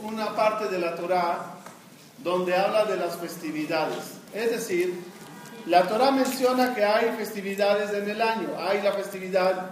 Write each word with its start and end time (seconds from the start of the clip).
con 0.00 0.14
una 0.14 0.34
parte 0.34 0.68
de 0.68 0.78
la 0.78 0.94
Torah 0.94 1.54
donde 2.18 2.54
habla 2.54 2.84
de 2.84 2.96
las 2.96 3.16
festividades. 3.16 4.14
Es 4.34 4.50
decir, 4.50 4.94
la 5.66 5.88
Torah 5.88 6.10
menciona 6.10 6.74
que 6.74 6.84
hay 6.84 7.16
festividades 7.16 7.92
en 7.92 8.08
el 8.08 8.22
año. 8.22 8.50
Hay 8.58 8.82
la 8.82 8.92
festividad 8.92 9.70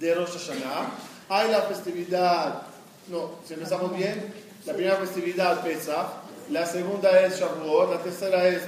de 0.00 0.14
Rosh 0.14 0.38
Hashanah, 0.38 0.90
hay 1.28 1.50
la 1.50 1.62
festividad, 1.62 2.62
no, 3.08 3.32
si 3.46 3.54
empezamos 3.54 3.94
bien, 3.96 4.32
la 4.64 4.72
primera 4.72 4.96
festividad 4.96 5.62
Pesach, 5.62 6.06
la 6.50 6.64
segunda 6.64 7.20
es 7.20 7.38
Shavuot, 7.38 7.90
la 7.90 7.98
tercera 7.98 8.46
es 8.46 8.62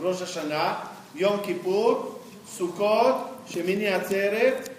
Rosh 0.00 0.20
Hashanah, 0.20 0.90
Yom 1.14 1.42
Kippur, 1.42 2.20
Sukkot, 2.56 3.48
Shemini 3.48 3.86
Atzeret, 3.86 4.72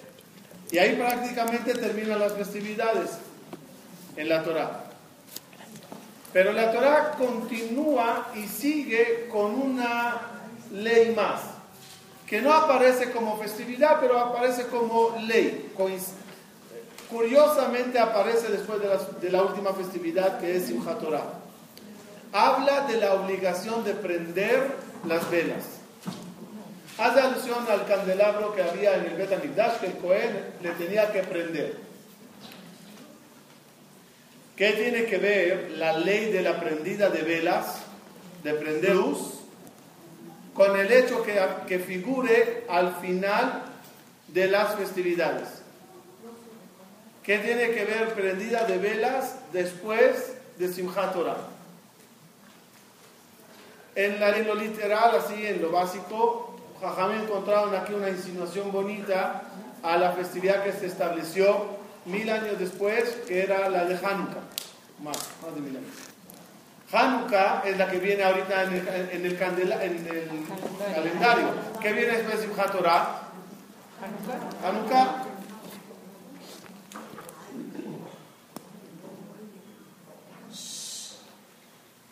y 0.71 0.77
ahí 0.77 0.95
prácticamente 0.95 1.73
terminan 1.73 2.19
las 2.19 2.33
festividades 2.33 3.11
en 4.15 4.29
la 4.29 4.43
Torah. 4.43 4.86
Pero 6.37 6.53
la 6.53 6.71
Torah 6.71 7.15
continúa 7.17 8.27
y 8.35 8.45
sigue 8.45 9.27
con 9.27 9.59
una 9.59 10.21
ley 10.71 11.11
más, 11.15 11.41
que 12.27 12.43
no 12.43 12.53
aparece 12.53 13.09
como 13.09 13.39
festividad, 13.39 13.97
pero 13.99 14.19
aparece 14.19 14.67
como 14.67 15.17
ley. 15.25 15.73
Curiosamente 17.09 17.97
aparece 17.97 18.49
después 18.49 18.79
de 19.19 19.31
la, 19.31 19.41
última 19.41 19.73
festividad 19.73 20.39
que 20.39 20.57
es 20.57 20.67
Simchat 20.67 20.99
Torah. 20.99 21.25
Habla 22.31 22.81
de 22.81 22.97
la 22.97 23.15
obligación 23.15 23.83
de 23.83 23.95
prender 23.95 24.75
las 25.07 25.27
velas. 25.31 25.63
Hace 26.99 27.19
alusión 27.19 27.65
al 27.67 27.87
candelabro 27.87 28.53
que 28.53 28.61
había 28.61 28.95
en 28.97 29.05
el 29.05 29.15
Bet 29.15 29.29
que 29.79 29.87
el 29.87 29.97
Cohen 29.97 30.53
le 30.61 30.69
tenía 30.73 31.11
que 31.11 31.23
prender. 31.23 31.86
¿Qué 34.57 34.71
tiene 34.71 35.05
que 35.05 35.19
ver 35.19 35.73
la 35.77 35.93
ley 35.93 36.31
de 36.31 36.41
la 36.41 36.59
prendida 36.59 37.09
de 37.09 37.21
velas, 37.21 37.77
de 38.43 38.55
prender 38.55 38.95
luz, 38.95 39.41
con 40.55 40.75
el 40.75 40.91
hecho 40.91 41.21
que, 41.21 41.39
que 41.67 41.77
figure 41.77 42.65
al 42.67 42.95
final 42.95 43.65
de 44.29 44.47
las 44.47 44.75
festividades? 44.75 45.61
¿Qué 47.21 47.37
tiene 47.37 47.69
que 47.69 47.85
ver 47.85 48.15
prendida 48.15 48.63
de 48.63 48.79
velas 48.79 49.35
después 49.53 50.33
de 50.57 50.73
Simchat 50.73 51.13
Torah? 51.13 51.37
En, 53.93 54.19
la, 54.19 54.35
en 54.37 54.47
lo 54.47 54.55
literal, 54.55 55.15
así 55.17 55.45
en 55.45 55.61
lo 55.61 55.69
básico, 55.69 56.57
Jajam 56.81 57.11
encontraron 57.21 57.75
aquí 57.75 57.93
una 57.93 58.09
insinuación 58.09 58.71
bonita 58.71 59.43
a 59.83 59.97
la 59.97 60.13
festividad 60.13 60.63
que 60.63 60.71
se 60.71 60.87
estableció 60.87 61.77
mil 62.05 62.27
años 62.29 62.57
después, 62.57 63.03
que 63.27 63.43
era 63.43 63.69
la 63.69 63.85
de 63.85 63.95
Hanukkah. 63.95 64.46
Más, 65.03 65.17
más 65.43 65.55
de 65.55 65.61
mil 65.61 65.77
años. 65.77 65.93
Hanukkah 66.91 67.63
es 67.65 67.77
la 67.77 67.89
que 67.89 67.99
viene 67.99 68.23
ahorita 68.23 68.63
en 68.63 68.73
el, 68.73 69.09
en 69.11 69.25
el, 69.25 69.37
candela, 69.37 69.83
en 69.83 70.07
el 70.07 70.45
calendario. 70.95 71.47
¿Qué 71.81 71.91
viene 71.93 72.13
después 72.13 72.39
de 72.39 72.47
Simchat 72.47 72.71
Torah? 72.71 73.21
Hanukkah. 74.63 75.25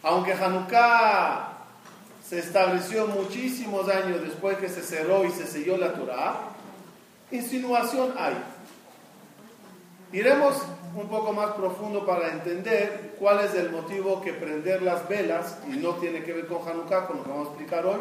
Aunque 0.04 0.34
Hanukkah 0.34 1.56
se 2.28 2.40
estableció 2.40 3.08
muchísimos 3.08 3.88
años 3.90 4.22
después 4.22 4.58
que 4.58 4.68
se 4.68 4.84
cerró 4.84 5.26
y 5.26 5.32
se 5.32 5.48
selló 5.48 5.78
la 5.78 5.94
Torah, 5.94 6.36
insinuación 7.32 8.14
hay. 8.18 8.36
Iremos 10.12 10.62
un 10.96 11.10
poco 11.10 11.34
más 11.34 11.52
profundo 11.52 12.06
para 12.06 12.32
entender 12.32 13.16
cuál 13.20 13.42
es 13.42 13.54
el 13.54 13.72
motivo 13.72 14.22
que 14.22 14.34
prender 14.34 14.82
las 14.82 15.08
velas, 15.10 15.58
y 15.68 15.72
no 15.78 15.96
tiene 15.96 16.24
que 16.24 16.34
ver 16.34 16.48
con 16.48 16.68
Hanukkah, 16.68 17.08
con 17.08 17.18
lo 17.18 17.24
que 17.24 17.30
vamos 17.30 17.48
a 17.48 17.52
explicar 17.52 17.86
hoy, 17.86 18.00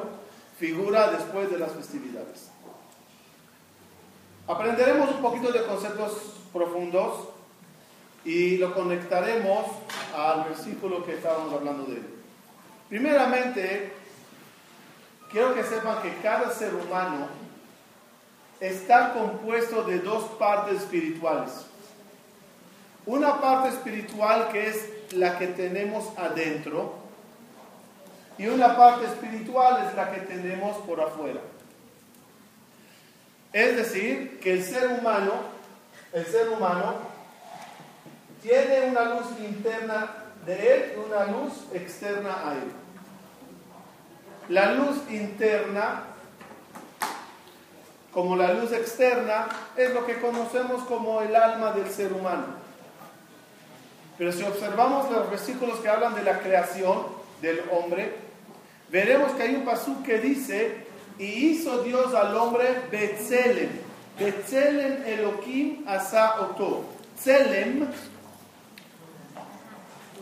figura 0.58 1.10
después 1.10 1.50
de 1.50 1.58
las 1.58 1.72
festividades. 1.72 2.50
Aprenderemos 4.46 5.10
un 5.10 5.22
poquito 5.22 5.50
de 5.50 5.64
conceptos 5.64 6.12
profundos 6.52 7.28
y 8.24 8.58
lo 8.58 8.74
conectaremos 8.74 9.66
al 10.16 10.44
versículo 10.44 11.04
que 11.04 11.14
estábamos 11.14 11.52
hablando 11.52 11.84
de 11.84 11.94
él. 11.94 12.06
Primeramente, 12.88 13.92
quiero 15.32 15.54
que 15.54 15.64
sepan 15.64 16.02
que 16.02 16.16
cada 16.22 16.50
ser 16.50 16.74
humano 16.74 17.26
está 18.60 19.14
compuesto 19.14 19.82
de 19.82 19.98
dos 19.98 20.24
partes 20.38 20.82
espirituales. 20.82 21.66
Una 23.06 23.40
parte 23.40 23.68
espiritual 23.68 24.48
que 24.50 24.68
es 24.68 24.88
la 25.12 25.38
que 25.38 25.48
tenemos 25.48 26.16
adentro 26.16 26.94
y 28.38 28.46
una 28.46 28.76
parte 28.76 29.06
espiritual 29.06 29.86
es 29.88 29.94
la 29.94 30.10
que 30.10 30.20
tenemos 30.22 30.78
por 30.78 31.00
afuera. 31.00 31.40
Es 33.52 33.76
decir, 33.76 34.40
que 34.40 34.54
el 34.54 34.64
ser 34.64 34.88
humano, 34.88 35.32
el 36.12 36.26
ser 36.26 36.48
humano 36.48 36.94
tiene 38.42 38.88
una 38.88 39.04
luz 39.14 39.26
interna 39.38 40.10
de 40.44 40.74
él 40.74 40.92
y 40.96 40.98
una 40.98 41.26
luz 41.26 41.52
externa 41.72 42.48
a 42.48 42.54
él. 42.54 42.72
La 44.48 44.72
luz 44.72 44.96
interna, 45.08 46.02
como 48.12 48.34
la 48.34 48.52
luz 48.54 48.72
externa, 48.72 49.46
es 49.76 49.94
lo 49.94 50.04
que 50.04 50.20
conocemos 50.20 50.82
como 50.84 51.20
el 51.20 51.36
alma 51.36 51.72
del 51.72 51.88
ser 51.88 52.12
humano. 52.12 52.63
Pero 54.16 54.32
si 54.32 54.42
observamos 54.42 55.10
los 55.10 55.30
versículos 55.30 55.80
que 55.80 55.88
hablan 55.88 56.14
de 56.14 56.22
la 56.22 56.40
creación 56.40 57.06
del 57.42 57.62
hombre, 57.70 58.14
veremos 58.90 59.32
que 59.32 59.42
hay 59.42 59.54
un 59.54 59.64
pasú 59.64 60.02
que 60.02 60.18
dice, 60.18 60.86
y 61.18 61.24
hizo 61.24 61.82
Dios 61.82 62.14
al 62.14 62.36
hombre 62.36 62.82
Betzelem. 62.90 63.70
Betzelem 64.18 65.04
Elohim 65.04 65.84
asa 65.86 66.40
oto. 66.40 66.84
Tzelem 67.16 67.88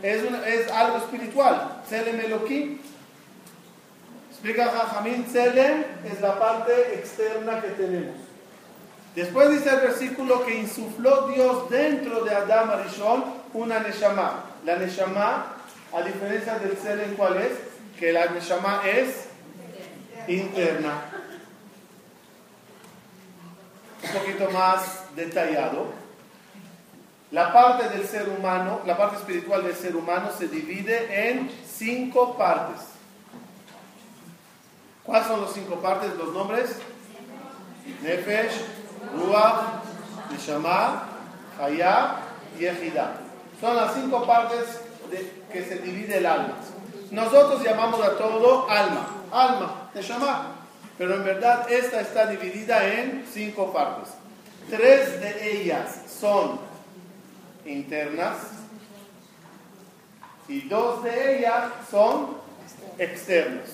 es, 0.03 0.71
algo 0.71 0.99
espiritual. 0.99 1.83
Tzelem 1.87 2.21
Elohim 2.21 2.79
Explica 4.43 4.73
Jajamín, 4.73 5.25
Selem 5.31 5.85
es 6.05 6.21
la 6.21 6.37
parte 6.37 6.95
externa 6.95 7.61
que 7.61 7.69
tenemos. 7.69 8.17
Después 9.15 9.51
dice 9.51 9.71
el 9.71 9.83
versículo 9.83 10.45
que 10.45 10.59
insufló 10.59 11.29
Dios 11.29 11.71
dentro 11.71 12.25
de 12.25 12.35
Adam 12.35 12.71
Arishon 12.71 13.23
una 13.55 13.81
Neshama. 13.81 14.45
La 14.65 14.77
Neshama, 14.77 15.47
a 15.93 16.03
diferencia 16.03 16.59
del 16.59 16.77
Selem, 16.77 17.15
¿cuál 17.17 17.39
es? 17.39 17.53
Que 17.99 18.13
la 18.13 18.27
Neshama 18.27 18.83
es 18.87 19.27
interna. 20.29 21.03
Un 24.03 24.11
poquito 24.11 24.51
más 24.51 25.05
detallado. 25.15 25.93
La 27.31 27.53
parte 27.53 27.89
del 27.89 28.07
ser 28.07 28.29
humano, 28.29 28.81
la 28.85 28.97
parte 28.97 29.17
espiritual 29.17 29.65
del 29.65 29.75
ser 29.75 29.97
humano 29.97 30.31
se 30.37 30.49
divide 30.49 31.31
en 31.31 31.51
cinco 31.67 32.37
partes. 32.37 32.83
¿Cuáles 35.03 35.27
son 35.27 35.41
los 35.41 35.53
cinco 35.53 35.77
partes, 35.77 36.15
los 36.17 36.33
nombres? 36.33 36.77
Nefesh, 38.03 38.53
Ruach, 39.17 39.83
Neshama, 40.31 41.09
Hayah 41.59 42.19
y 42.59 42.67
Ejida. 42.67 43.15
Son 43.63 43.77
las 43.77 43.95
cinco 43.95 44.27
partes 44.27 44.81
de, 45.09 45.31
que 45.53 45.65
se 45.65 45.77
divide 45.77 46.19
el 46.19 46.27
alma. 46.27 46.57
Nosotros 47.13 47.63
llamamos 47.63 48.03
a 48.03 48.19
todo 48.19 48.69
alma, 48.69 49.07
alma, 49.31 49.89
Neshama. 49.95 50.57
Pero 50.99 51.15
en 51.15 51.25
verdad 51.25 51.71
esta 51.71 52.01
está 52.01 52.27
dividida 52.27 52.85
en 52.93 53.25
cinco 53.33 53.73
partes. 53.73 54.15
Tres 54.69 55.21
de 55.21 55.53
ellas 55.53 55.97
son 56.09 56.59
internas 57.65 58.39
y 60.49 60.63
dos 60.63 61.05
de 61.05 61.39
ellas 61.39 61.67
son 61.89 62.39
externas. 62.99 63.69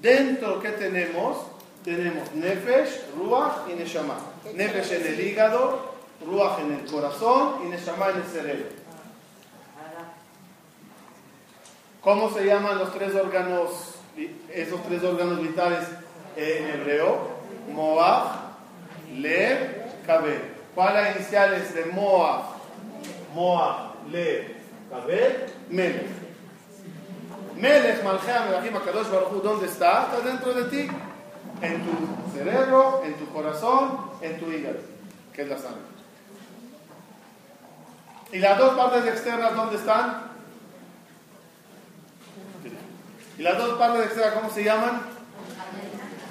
Dentro 0.00 0.60
que 0.60 0.68
tenemos, 0.68 1.38
tenemos 1.84 2.32
Nefesh, 2.32 3.06
Ruach 3.16 3.68
y 3.68 3.74
Neshama. 3.74 4.18
Nefesh 4.54 4.92
en 4.92 5.04
el 5.04 5.20
hígado, 5.20 5.93
Ruach 6.24 6.60
en 6.60 6.72
el 6.72 6.84
corazón 6.90 7.60
y 7.64 7.68
Neshama 7.68 8.10
en 8.10 8.16
el 8.16 8.24
cerebro. 8.24 8.66
¿Cómo 12.00 12.30
se 12.30 12.44
llaman 12.44 12.78
los 12.78 12.92
tres 12.92 13.14
órganos, 13.14 13.94
esos 14.52 14.82
tres 14.82 15.02
órganos 15.02 15.40
vitales 15.40 15.88
en 16.36 16.68
hebreo? 16.68 17.16
Moab, 17.72 18.26
Lev, 19.16 20.04
Kabel. 20.06 20.52
¿Cuáles 20.74 21.02
las 21.02 21.16
iniciales 21.16 21.74
de 21.74 21.86
Moab? 21.86 22.42
Moab, 23.34 23.94
Lev, 24.10 24.54
Kabel, 24.90 25.46
Melech. 25.70 26.24
Melech 27.56 28.02
Malchea 28.02 28.46
Melachim 28.46 28.76
Akadosh 28.76 29.10
Baruch 29.10 29.42
¿dónde 29.42 29.66
está? 29.66 30.04
Está 30.04 30.20
dentro 30.28 30.52
de 30.52 30.64
ti, 30.64 30.88
en 31.62 31.82
tu 31.84 32.36
cerebro, 32.36 33.02
en 33.04 33.14
tu 33.14 33.26
corazón, 33.32 34.10
en 34.20 34.38
tu 34.38 34.50
hígado, 34.50 34.80
que 35.32 35.42
es 35.42 35.48
la 35.48 35.56
sangre. 35.56 35.93
¿Y 38.34 38.40
las 38.40 38.58
dos 38.58 38.74
partes 38.74 39.06
externas 39.06 39.54
dónde 39.54 39.76
están? 39.76 40.22
¿Y 43.38 43.42
las 43.42 43.56
dos 43.56 43.78
partes 43.78 44.06
externas 44.06 44.34
cómo 44.34 44.50
se 44.50 44.64
llaman? 44.64 45.02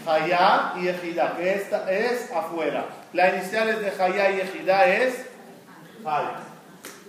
Hayá 0.05 0.73
y 0.81 0.89
Ejidá, 0.89 1.37
que 1.37 1.53
esta 1.53 1.89
es 1.89 2.29
afuera. 2.33 2.87
La 3.13 3.33
iniciales 3.33 3.79
de 3.79 4.03
Hayá 4.03 4.31
y 4.31 4.41
Ejidá 4.41 4.85
es 4.85 5.27
Hay. 6.03 6.25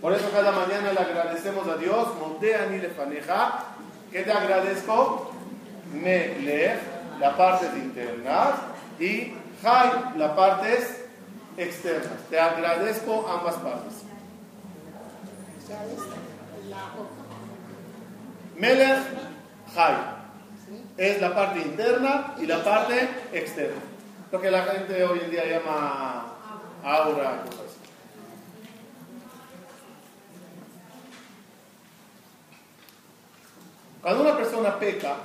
Por 0.00 0.12
eso 0.12 0.30
cada 0.30 0.52
mañana 0.52 0.92
le 0.92 1.00
agradecemos 1.00 1.66
a 1.66 1.76
Dios, 1.76 2.14
Monteani 2.20 2.78
Lefaneja, 2.78 3.64
que 4.12 4.22
te 4.22 4.30
agradezco, 4.30 5.32
me 5.92 6.36
la 7.18 7.36
parte 7.36 7.66
interna 7.78 8.52
y 9.00 9.34
Hay, 9.64 9.90
la 10.18 10.36
parte 10.36 10.78
externa. 11.56 12.12
Te 12.30 12.38
agradezco 12.38 13.28
ambas 13.28 13.56
partes. 13.56 14.03
Melech 18.56 18.98
Hay 19.76 20.14
es 20.96 21.20
la 21.20 21.34
parte 21.34 21.60
interna 21.60 22.34
y 22.38 22.46
la 22.46 22.62
parte 22.62 23.08
externa. 23.32 23.80
Lo 24.30 24.40
que 24.40 24.50
la 24.50 24.62
gente 24.62 25.04
hoy 25.04 25.20
en 25.24 25.30
día 25.30 25.44
llama 25.44 26.34
aura, 26.82 27.42
cosas. 27.42 27.76
Cuando 34.00 34.22
una 34.22 34.36
persona 34.36 34.78
peca, 34.78 35.16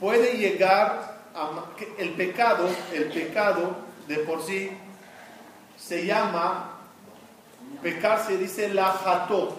puede 0.00 0.36
llegar 0.36 1.20
a 1.34 1.50
el 1.98 2.10
pecado, 2.10 2.68
el 2.92 3.04
pecado 3.04 3.76
de 4.08 4.16
por 4.18 4.42
sí 4.42 4.70
se 5.78 6.04
llama 6.04 6.79
pecar 7.82 8.24
se 8.24 8.36
dice 8.36 8.68
la 8.72 8.86
jató. 8.86 9.56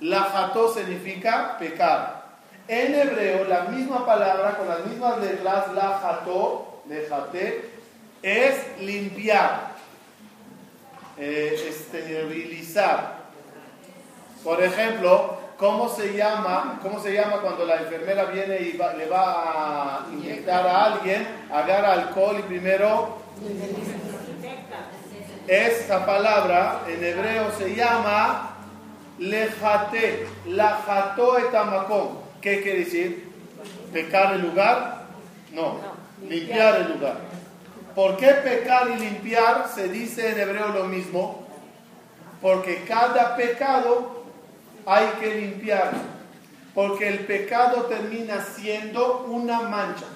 La 0.00 0.22
jató 0.22 0.72
significa 0.72 1.56
pecar. 1.58 2.18
En 2.68 2.94
hebreo, 2.94 3.44
la 3.44 3.62
misma 3.62 4.04
palabra 4.04 4.56
con 4.56 4.68
las 4.68 4.84
mismas 4.84 5.18
letras, 5.18 5.72
la 5.72 5.98
jató, 6.00 6.82
jate, 7.08 7.70
es 8.22 8.80
limpiar, 8.80 9.72
eh, 11.16 11.64
esterilizar. 11.68 13.18
Por 14.44 14.62
ejemplo, 14.62 15.38
¿cómo 15.56 15.88
se 15.88 16.14
llama, 16.14 16.78
cómo 16.82 17.02
se 17.02 17.12
llama 17.12 17.40
cuando 17.40 17.64
la 17.64 17.76
enfermera 17.76 18.26
viene 18.26 18.60
y 18.60 18.72
le 18.72 19.06
va 19.08 20.02
a 20.02 20.06
inyectar 20.12 20.66
a 20.66 20.84
alguien, 20.84 21.26
agarra 21.50 21.92
alcohol 21.92 22.36
y 22.38 22.42
primero 22.42 23.18
esta 25.48 26.04
palabra 26.04 26.82
en 26.86 27.02
hebreo 27.02 27.50
se 27.56 27.74
llama 27.74 28.50
lejate, 29.18 30.26
lajato 30.46 31.38
etamakom. 31.38 32.18
¿Qué 32.40 32.62
quiere 32.62 32.80
decir? 32.80 33.32
¿Pecar 33.92 34.34
el 34.34 34.42
lugar? 34.42 35.06
No, 35.52 35.78
limpiar 36.28 36.82
el 36.82 36.92
lugar. 36.92 37.16
¿Por 37.94 38.16
qué 38.16 38.28
pecar 38.28 38.90
y 38.90 39.00
limpiar 39.00 39.68
se 39.74 39.88
dice 39.88 40.30
en 40.30 40.38
hebreo 40.38 40.68
lo 40.68 40.84
mismo? 40.84 41.46
Porque 42.42 42.84
cada 42.84 43.34
pecado 43.34 44.24
hay 44.86 45.06
que 45.18 45.34
limpiar. 45.34 45.92
Porque 46.74 47.08
el 47.08 47.20
pecado 47.20 47.86
termina 47.86 48.44
siendo 48.44 49.24
una 49.24 49.62
mancha. 49.62 50.06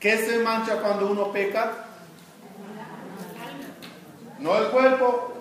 ¿Qué 0.00 0.16
se 0.16 0.38
mancha 0.38 0.76
cuando 0.76 1.08
uno 1.08 1.32
peca? 1.32 1.83
No 4.44 4.58
el 4.58 4.66
cuerpo. 4.66 5.32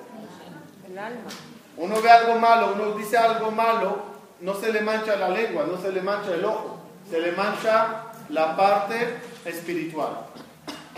El 0.90 0.98
alma. 0.98 1.30
Uno 1.76 2.02
ve 2.02 2.10
algo 2.10 2.40
malo, 2.40 2.74
uno 2.74 2.98
dice 2.98 3.18
algo 3.18 3.52
malo, 3.52 3.98
no 4.40 4.54
se 4.54 4.72
le 4.72 4.80
mancha 4.80 5.18
la 5.18 5.28
lengua, 5.30 5.66
no 5.70 5.78
se 5.78 5.92
le 5.92 6.02
mancha 6.02 6.34
el 6.34 6.46
ojo, 6.46 6.80
se 7.10 7.20
le 7.20 7.34
mancha 7.34 8.06
la 8.30 8.56
parte 8.56 9.18
espiritual. 9.44 10.28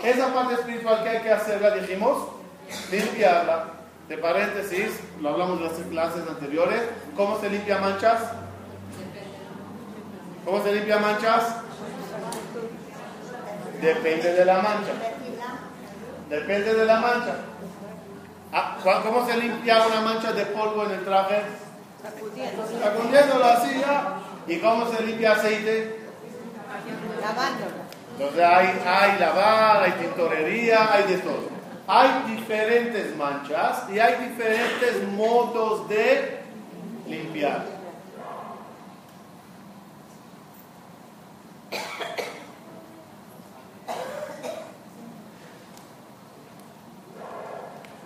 Esa 0.02 0.32
parte 0.32 0.54
espiritual 0.54 1.02
que 1.02 1.08
hay 1.08 1.22
que 1.22 1.32
hacerla, 1.32 1.74
dijimos, 1.74 2.28
limpiarla. 2.92 3.72
De 4.08 4.18
paréntesis, 4.18 5.00
lo 5.20 5.30
hablamos 5.30 5.58
en 5.58 5.64
las 5.64 5.72
clases 5.90 6.28
anteriores, 6.28 6.80
¿cómo 7.16 7.40
se 7.40 7.50
limpia 7.50 7.78
manchas? 7.78 8.22
¿Cómo 10.44 10.62
se 10.62 10.72
limpia 10.72 10.98
manchas? 10.98 11.56
Depende 13.82 14.32
de 14.32 14.44
la 14.44 14.58
mancha. 14.58 14.92
Depende 16.30 16.74
de 16.74 16.84
la 16.84 17.00
mancha. 17.00 17.34
Ah, 18.58 18.74
¿Cómo 19.02 19.26
se 19.26 19.36
limpia 19.36 19.86
una 19.86 20.00
mancha 20.00 20.32
de 20.32 20.46
polvo 20.46 20.86
en 20.86 20.92
el 20.92 21.04
traje? 21.04 21.42
Sacudiéndolo 22.82 23.44
así 23.44 23.80
ya. 23.80 24.14
¿Y 24.46 24.58
cómo 24.60 24.90
se 24.90 25.02
limpia 25.02 25.32
aceite? 25.32 26.00
Lavándolo. 27.20 27.86
Entonces 28.12 28.42
hay, 28.42 28.82
hay 28.86 29.18
lavar, 29.18 29.82
hay 29.82 29.92
tintorería, 29.92 30.90
hay 30.90 31.02
de 31.02 31.18
todo. 31.18 31.50
Hay 31.86 32.34
diferentes 32.34 33.14
manchas 33.18 33.90
y 33.92 33.98
hay 33.98 34.26
diferentes 34.26 35.06
modos 35.08 35.86
de 35.90 36.40
limpiar. 37.06 37.75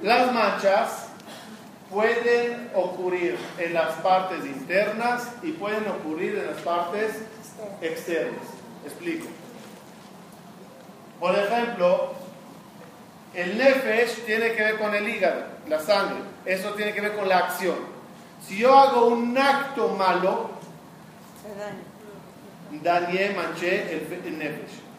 Las 0.03 0.33
manchas 0.33 1.09
pueden 1.91 2.71
ocurrir 2.75 3.37
en 3.59 3.75
las 3.75 3.93
partes 3.97 4.47
internas 4.47 5.29
y 5.43 5.53
pueden 5.53 5.87
ocurrir 5.89 6.39
en 6.39 6.47
las 6.47 6.61
partes 6.63 7.17
externas. 7.83 8.47
Explico. 8.87 9.27
Por 11.19 11.39
ejemplo, 11.39 12.15
el 13.35 13.59
nefesh 13.59 14.25
tiene 14.25 14.53
que 14.53 14.63
ver 14.63 14.79
con 14.79 14.95
el 14.95 15.07
hígado, 15.07 15.43
la 15.69 15.79
sangre. 15.81 16.21
Eso 16.47 16.71
tiene 16.71 16.95
que 16.95 17.03
ver 17.03 17.15
con 17.15 17.29
la 17.29 17.39
acción. 17.39 17.77
Si 18.47 18.57
yo 18.57 18.75
hago 18.75 19.09
un 19.09 19.37
acto 19.37 19.89
malo, 19.91 20.51
dañé, 22.83 23.35
manché 23.37 23.93
el, 23.93 24.23
el 24.25 24.39
nefesh. 24.39 24.90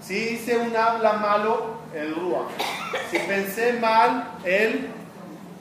Si 0.00 0.14
hice 0.14 0.56
un 0.56 0.76
habla 0.76 1.14
malo, 1.14 1.78
el 1.94 2.14
rúa. 2.14 2.46
Si 3.10 3.18
pensé 3.18 3.74
mal, 3.74 4.38
el 4.44 4.88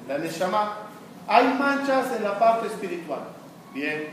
la 0.08 0.17
neshama. 0.17 0.77
Hay 1.27 1.48
manchas 1.60 2.15
en 2.15 2.24
la 2.24 2.39
parte 2.39 2.67
espiritual. 2.67 3.22
Bien. 3.74 4.10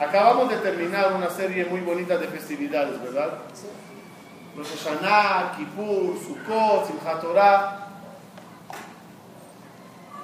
Acabamos 0.00 0.50
de 0.50 0.56
terminar 0.56 1.12
una 1.14 1.30
serie 1.30 1.64
muy 1.66 1.80
bonita 1.80 2.18
de 2.18 2.26
festividades, 2.28 3.00
¿verdad? 3.02 3.38
Sí. 3.54 3.68
Rosh 4.56 4.76
Hashanah, 4.76 5.52
Kippur, 5.56 6.16
Sukkot, 6.18 6.86
Simchat 6.86 7.20
Torah. 7.20 7.88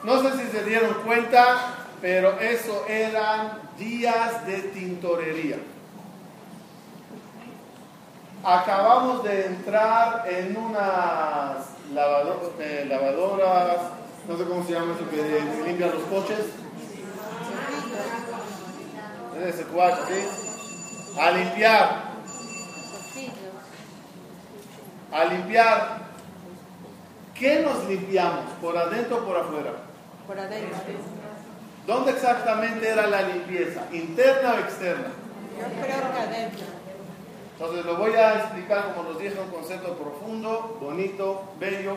No 0.02 0.20
sé 0.20 0.32
si 0.32 0.50
se 0.50 0.64
dieron 0.64 0.94
cuenta, 1.04 1.74
pero 2.00 2.38
eso 2.40 2.84
eran 2.88 3.60
días 3.78 4.44
de 4.46 4.58
tintorería 4.58 5.58
acabamos 8.44 9.22
de 9.24 9.46
entrar 9.46 10.24
en 10.28 10.56
unas 10.56 11.66
eh, 12.58 12.86
lavadoras, 12.88 13.76
no 14.28 14.36
sé 14.36 14.44
cómo 14.44 14.64
se 14.64 14.72
llama 14.72 14.94
eso, 14.94 15.08
que 15.10 15.66
limpian 15.66 15.90
los 15.90 16.02
coches. 16.04 16.46
Ese 19.46 19.64
cuacho, 19.64 20.02
¿sí? 20.06 21.18
A 21.20 21.30
limpiar. 21.32 22.12
A 25.12 25.24
limpiar. 25.24 26.02
¿Qué 27.34 27.60
nos 27.60 27.84
limpiamos? 27.86 28.44
¿Por 28.60 28.76
adentro 28.76 29.16
o 29.18 29.26
por 29.26 29.36
afuera? 29.36 29.72
Por 30.26 30.38
adentro. 30.38 30.78
¿Dónde 31.86 32.12
exactamente 32.12 32.88
era 32.88 33.08
la 33.08 33.22
limpieza? 33.22 33.82
¿Interna 33.90 34.54
o 34.54 34.58
externa? 34.60 35.08
Yo 35.58 35.82
creo 35.82 36.12
que 36.12 36.18
adentro. 36.18 36.71
Entonces 37.62 37.86
lo 37.86 37.96
voy 37.96 38.12
a 38.14 38.40
explicar, 38.40 38.92
como 38.92 39.10
nos 39.10 39.20
dije, 39.20 39.38
un 39.38 39.48
concepto 39.52 39.94
profundo, 39.94 40.78
bonito, 40.80 41.44
bello, 41.60 41.94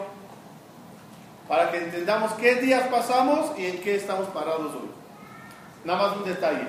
para 1.48 1.72
que 1.72 1.78
entendamos 1.78 2.34
qué 2.34 2.58
días 2.58 2.88
pasamos 2.90 3.58
y 3.58 3.66
en 3.66 3.82
qué 3.82 3.96
estamos 3.96 4.28
parados 4.28 4.76
hoy. 4.76 4.92
Nada 5.84 6.04
más 6.08 6.18
un 6.18 6.24
detalle. 6.24 6.68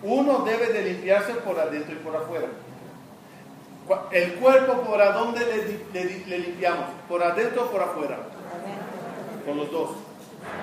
Uno 0.00 0.44
debe 0.44 0.68
de 0.68 0.92
limpiarse 0.92 1.32
por 1.34 1.58
adentro 1.58 1.92
y 1.92 1.98
por 1.98 2.14
afuera. 2.14 2.46
El 4.12 4.34
cuerpo, 4.34 4.74
¿por 4.82 5.12
dónde 5.12 5.40
le, 5.92 6.38
limpiamos? 6.38 6.84
¿Por 7.08 7.24
adentro 7.24 7.64
o 7.64 7.70
por 7.72 7.82
afuera? 7.82 8.18
Con 9.44 9.56
los 9.56 9.72
dos. 9.72 9.90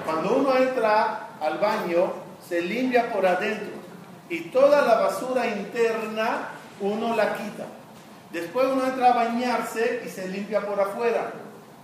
Cuando 0.06 0.38
uno 0.38 0.56
entra 0.56 1.32
al 1.42 1.58
baño, 1.58 2.14
se 2.48 2.62
limpia 2.62 3.12
por 3.12 3.26
adentro. 3.26 3.74
Y 4.30 4.40
toda 4.52 4.84
la 4.84 5.02
basura 5.02 5.48
interna 5.48 6.48
uno 6.84 7.16
la 7.16 7.36
quita. 7.36 7.66
Después 8.32 8.68
uno 8.68 8.86
entra 8.86 9.12
a 9.12 9.14
bañarse 9.14 10.04
y 10.06 10.10
se 10.10 10.28
limpia 10.28 10.66
por 10.66 10.80
afuera. 10.80 11.32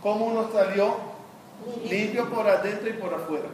¿Cómo 0.02 0.26
uno 0.26 0.50
salió? 0.52 0.96
Limpio 1.86 2.30
por 2.30 2.48
adentro 2.48 2.90
y 2.90 2.94
por 2.94 3.14
afuera. 3.14 3.48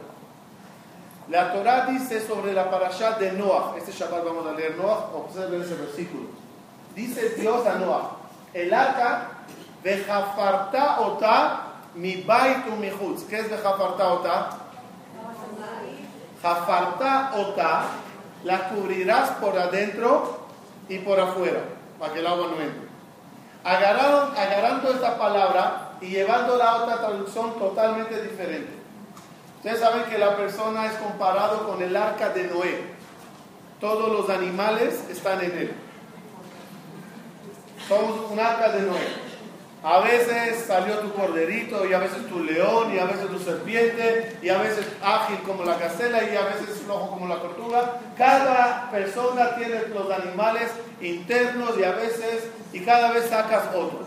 La 1.28 1.52
Torah 1.52 1.86
dice 1.86 2.24
sobre 2.24 2.52
la 2.52 2.70
parashat 2.70 3.18
de 3.18 3.32
Noah, 3.32 3.74
este 3.76 3.90
Shabbat 3.90 4.24
vamos 4.24 4.46
a 4.46 4.52
leer 4.52 4.76
Noah, 4.76 5.10
observen 5.12 5.60
ese 5.60 5.74
versículo. 5.74 6.28
Dice 6.94 7.30
Dios 7.30 7.66
a 7.66 7.74
Noah, 7.74 8.12
el 8.54 8.72
arca, 8.72 9.30
vejafarta 9.82 11.00
ota 11.00 11.62
mi 11.96 12.22
bait 12.22 12.64
mi 12.78 12.90
chutz. 12.90 13.24
¿Qué 13.24 13.40
es 13.40 13.50
vejafarta 13.50 14.08
ota? 14.12 14.50
Jafarta 16.40 17.32
ota, 17.34 17.82
la 18.44 18.68
cubrirás 18.68 19.30
por 19.32 19.58
adentro 19.58 20.45
y 20.88 20.98
por 20.98 21.18
afuera, 21.18 21.60
para 21.98 22.12
que 22.12 22.20
el 22.20 22.26
agua 22.26 22.48
no 22.48 22.60
entre. 22.60 22.86
agarrando 23.64 24.90
esta 24.90 25.18
palabra 25.18 25.92
y 26.00 26.06
llevándola 26.06 26.64
a 26.64 26.76
otra 26.82 26.98
traducción 26.98 27.58
totalmente 27.58 28.22
diferente. 28.22 28.72
Ustedes 29.56 29.80
saben 29.80 30.04
que 30.04 30.18
la 30.18 30.36
persona 30.36 30.86
es 30.86 30.92
comparado 30.92 31.66
con 31.66 31.82
el 31.82 31.96
arca 31.96 32.28
de 32.30 32.44
Noé. 32.44 32.94
Todos 33.80 34.12
los 34.12 34.30
animales 34.30 35.04
están 35.10 35.42
en 35.42 35.58
él. 35.58 35.74
Somos 37.88 38.30
un 38.30 38.38
arca 38.38 38.68
de 38.70 38.82
Noé. 38.82 39.25
A 39.82 40.00
veces 40.00 40.64
salió 40.66 40.98
tu 40.98 41.12
corderito 41.12 41.86
y 41.86 41.92
a 41.92 41.98
veces 41.98 42.26
tu 42.26 42.42
león 42.42 42.92
y 42.94 42.98
a 42.98 43.04
veces 43.04 43.28
tu 43.28 43.38
serpiente 43.38 44.36
y 44.42 44.48
a 44.48 44.58
veces 44.58 44.86
ágil 45.02 45.38
como 45.46 45.64
la 45.64 45.78
castela 45.78 46.24
y 46.24 46.36
a 46.36 46.44
veces 46.44 46.82
flojo 46.84 47.10
como 47.10 47.28
la 47.28 47.40
tortuga. 47.40 48.00
Cada 48.16 48.90
persona 48.90 49.54
tiene 49.56 49.86
los 49.88 50.10
animales 50.10 50.70
internos 51.00 51.78
y 51.78 51.84
a 51.84 51.92
veces 51.92 52.48
y 52.72 52.80
cada 52.80 53.12
vez 53.12 53.28
sacas 53.28 53.74
otro. 53.74 54.06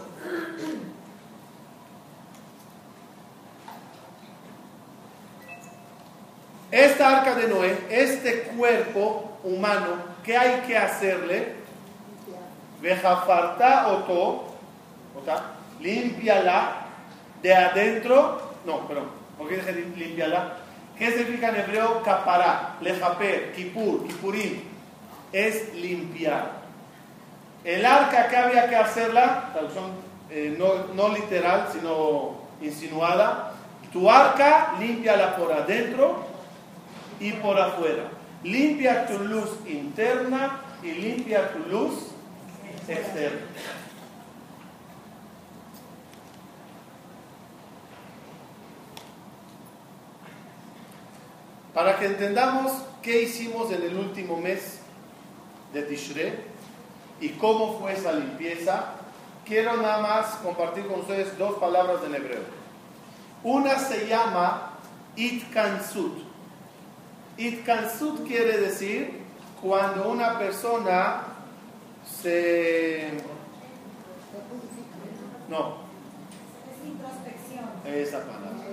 Esta 6.72 7.20
arca 7.20 7.36
de 7.36 7.48
Noé, 7.48 7.88
este 7.90 8.42
cuerpo 8.44 9.40
humano, 9.44 9.96
¿qué 10.24 10.38
hay 10.38 10.62
que 10.68 10.78
hacerle? 10.78 11.56
Vejafarta 12.82 13.88
oto, 13.88 14.46
límpiala 15.80 16.86
de 17.42 17.54
adentro, 17.54 18.42
no, 18.66 18.88
perdón, 18.88 19.10
¿por 19.38 19.48
qué 19.48 19.58
dije 19.58 19.86
limpiala? 19.96 20.58
¿Qué 20.98 21.12
significa 21.12 21.50
en 21.50 21.56
hebreo 21.56 22.04
capará, 22.04 22.76
lejaper, 22.82 23.54
kipur, 23.54 24.06
kipurim? 24.06 24.62
Es 25.32 25.74
limpiar. 25.74 26.60
El 27.64 27.86
arca 27.86 28.28
que 28.28 28.36
había 28.36 28.70
que 28.70 28.76
hacerla, 28.76 29.50
traducción 29.54 29.92
eh, 30.30 30.56
no, 30.58 30.94
no 30.94 31.16
literal, 31.16 31.70
sino 31.72 32.36
insinuada, 32.62 33.54
tu 33.92 34.10
arca 34.10 34.74
límpiala 34.80 35.36
por 35.36 35.52
adentro 35.52 36.26
y 37.20 37.32
por 37.34 37.60
afuera. 37.60 38.04
Limpia 38.44 39.08
tu 39.08 39.20
luz 39.20 39.50
interna 39.66 40.62
y 40.84 40.92
limpia 40.92 41.52
tu 41.52 41.60
luz 41.70 42.12
externa. 42.88 43.40
Para 51.80 51.98
que 51.98 52.08
entendamos 52.08 52.74
qué 53.02 53.22
hicimos 53.22 53.72
en 53.72 53.82
el 53.82 53.96
último 53.96 54.36
mes 54.36 54.80
de 55.72 55.84
Tishrei 55.84 56.34
y 57.22 57.30
cómo 57.30 57.80
fue 57.80 57.94
esa 57.94 58.12
limpieza, 58.12 58.96
quiero 59.46 59.78
nada 59.78 60.02
más 60.02 60.26
compartir 60.44 60.86
con 60.88 61.00
ustedes 61.00 61.38
dos 61.38 61.58
palabras 61.58 62.04
en 62.06 62.16
hebreo. 62.16 62.42
Una 63.46 63.80
se 63.80 64.08
llama 64.08 64.74
itkansut. 65.16 66.18
Itkansut 67.38 68.28
quiere 68.28 68.58
decir 68.58 69.22
cuando 69.62 70.10
una 70.10 70.38
persona 70.38 71.28
se... 72.22 73.10
No. 75.48 75.76
Es 76.68 76.86
introspección. 76.86 77.70
Esa 77.86 78.20
palabra. 78.26 78.66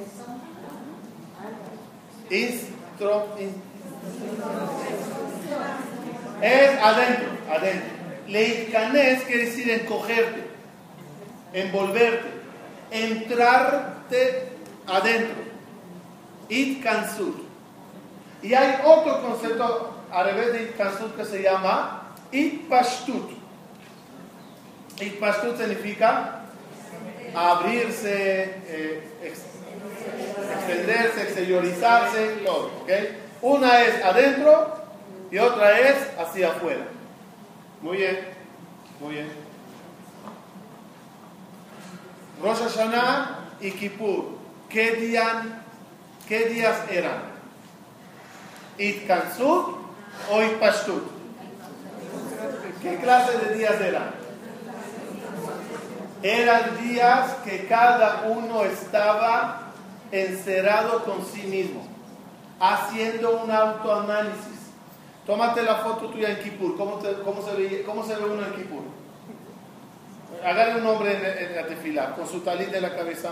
Es 2.29 2.76
adentro, 6.83 7.29
adentro. 7.51 7.97
Leitkanés 8.29 9.23
quiere 9.25 9.47
decir 9.47 9.71
encogerte, 9.71 10.51
envolverte, 11.53 12.29
entrarte 12.91 14.49
adentro. 14.87 15.47
Itkansut. 16.49 17.47
Y 18.43 18.55
hay 18.55 18.81
otro 18.85 19.23
concepto 19.23 19.95
a 20.13 20.23
revés 20.23 20.53
de 20.53 20.63
Itkansut 20.65 21.17
que 21.17 21.25
se 21.25 21.43
llama 21.43 22.15
Itpashtut. 22.31 23.31
Itpashtut 25.01 25.57
significa 25.59 26.43
abrirse, 27.35 28.43
eh, 28.67 29.03
extenderse, 30.67 31.23
exteriorizarse, 31.23 32.27
todo. 32.45 32.71
Una 33.43 33.83
es 33.83 34.05
adentro 34.05 34.75
y 35.31 35.39
otra 35.39 35.79
es 35.79 35.97
hacia 36.19 36.49
afuera. 36.49 36.87
Muy 37.83 37.99
bien, 37.99 38.19
muy 39.01 39.15
bien. 39.15 39.29
Rosh 42.43 42.59
Hashanah 42.59 43.51
y 43.61 43.71
Kippur, 43.71 44.39
¿qué, 44.69 44.93
días, 44.93 45.37
qué 46.29 46.47
días 46.47 46.77
eran? 46.91 47.37
¿Itkansut 48.79 49.77
o 50.31 50.43
Itpashtut? 50.43 51.03
¿Qué 52.83 52.97
clase 52.97 53.39
de 53.39 53.55
días 53.55 53.81
eran? 53.81 54.11
Eran 56.23 56.83
días 56.83 57.31
que 57.45 57.67
cada 57.67 58.23
uno 58.29 58.65
estaba 58.65 59.66
encerrado 60.11 61.05
con 61.05 61.25
sí 61.25 61.43
mismo, 61.43 61.87
haciendo 62.61 63.43
un 63.43 63.51
autoanálisis. 63.51 64.57
Tómate 65.27 65.63
la 65.63 65.77
foto 65.77 66.09
tuya 66.09 66.31
en 66.31 66.39
Kipur. 66.39 66.77
¿Cómo, 66.77 67.01
cómo, 67.25 67.43
se, 67.43 67.57
ve, 67.57 67.83
¿Cómo 67.85 68.03
uno 68.03 68.47
en 68.47 68.53
Kipur? 68.55 68.83
Agarre 70.45 70.81
un 70.81 70.87
hombre 70.87 71.45
en, 71.45 71.57
la 71.57 71.67
tefila, 71.67 72.15
con 72.15 72.29
su 72.29 72.41
talit 72.41 72.69
de 72.69 72.81
la 72.81 72.95
cabeza, 72.95 73.31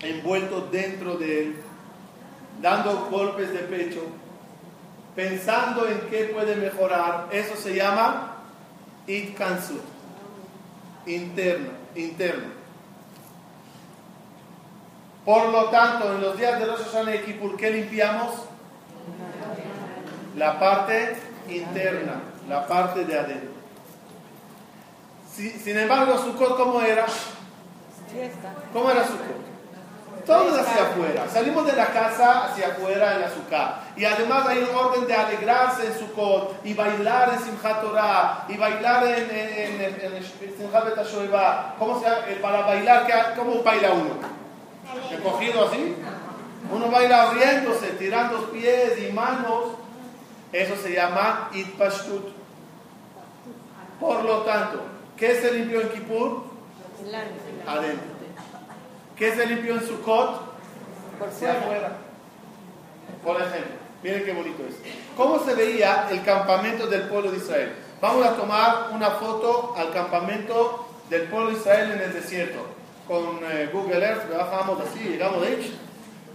envuelto 0.00 0.68
dentro 0.72 1.16
de 1.16 1.42
él, 1.42 1.56
dando 2.60 3.08
golpes 3.10 3.52
de 3.52 3.60
pecho, 3.60 4.02
pensando 5.14 5.86
en 5.86 6.00
qué 6.10 6.30
puede 6.34 6.56
mejorar. 6.56 7.28
Eso 7.30 7.54
se 7.54 7.74
llama 7.74 8.38
itkansut, 9.06 9.82
interno, 11.06 11.70
interno. 11.94 12.59
Por 15.24 15.48
lo 15.50 15.64
tanto, 15.66 16.12
en 16.14 16.22
los 16.22 16.36
días 16.38 16.58
de 16.58 16.66
Rosh 16.66 16.84
Hashanah 16.84 17.14
y 17.16 17.18
Kippur, 17.20 17.56
¿qué 17.56 17.70
limpiamos? 17.70 18.34
La 20.36 20.58
parte 20.58 21.16
interna, 21.48 22.22
la 22.48 22.66
parte 22.66 23.04
de 23.04 23.18
adentro. 23.18 23.50
sin 25.34 25.78
embargo, 25.78 26.16
Sukkot, 26.16 26.56
¿cómo 26.56 26.80
era? 26.80 27.04
¿Cómo 28.72 28.90
era 28.90 29.06
Sukkot? 29.06 29.50
Todos 30.24 30.58
hacia 30.58 30.82
afuera. 30.82 31.28
Salimos 31.28 31.66
de 31.66 31.72
la 31.72 31.86
casa 31.86 32.46
hacia 32.46 32.68
afuera 32.68 33.16
en 33.16 33.24
azúcar. 33.24 33.80
Y 33.96 34.04
además 34.04 34.46
hay 34.46 34.58
un 34.58 34.74
orden 34.74 35.06
de 35.06 35.14
alegrarse 35.14 35.86
en 35.86 35.98
Sukkot 35.98 36.60
y 36.64 36.74
bailar 36.74 37.32
en 37.34 37.40
Simchat 37.40 37.80
Torah 37.80 38.44
y 38.48 38.56
bailar 38.56 39.06
en, 39.06 39.30
en, 39.30 39.80
en, 39.80 40.14
en 40.14 40.22
Simchat 40.22 41.04
¿Cómo 41.78 42.00
se 42.00 42.06
eh, 42.06 42.38
Para 42.40 42.62
bailar, 42.62 43.34
¿cómo 43.36 43.62
baila 43.62 43.92
uno? 43.92 44.39
Cogido 45.22 45.68
así. 45.68 45.96
Uno 46.70 46.90
va 46.90 46.98
a 46.98 47.04
ir 47.04 47.12
abriéndose, 47.12 47.88
tirando 47.98 48.50
pies 48.50 48.98
y 48.98 49.12
manos. 49.12 49.64
Eso 50.52 50.76
se 50.76 50.92
llama 50.92 51.50
itpashtut. 51.52 52.28
Por 53.98 54.24
lo 54.24 54.38
tanto, 54.38 54.80
¿qué 55.16 55.40
se 55.40 55.52
limpió 55.52 55.80
en 55.80 55.88
Kippur? 55.90 56.44
Adentro. 57.66 58.10
¿Qué 59.16 59.34
se 59.34 59.46
limpió 59.46 59.74
en 59.74 59.86
Sukkot? 59.86 60.40
Por 61.18 61.28
afuera. 61.28 61.98
Por 63.22 63.36
ejemplo, 63.36 63.76
miren 64.02 64.24
qué 64.24 64.32
bonito 64.32 64.62
es. 64.66 64.76
¿Cómo 65.16 65.38
se 65.44 65.54
veía 65.54 66.08
el 66.10 66.22
campamento 66.24 66.86
del 66.86 67.02
pueblo 67.02 67.30
de 67.30 67.36
Israel? 67.36 67.74
Vamos 68.00 68.26
a 68.26 68.34
tomar 68.34 68.88
una 68.92 69.10
foto 69.10 69.74
al 69.76 69.92
campamento 69.92 70.86
del 71.10 71.24
pueblo 71.24 71.50
de 71.50 71.58
Israel 71.58 71.92
en 71.92 72.00
el 72.00 72.12
desierto 72.14 72.79
con 73.10 73.40
eh, 73.42 73.68
Google 73.72 74.06
Earth, 74.06 74.32
bajamos 74.32 74.80
así, 74.82 75.00
llegamos 75.00 75.42
de 75.42 75.48
ahí. 75.48 75.80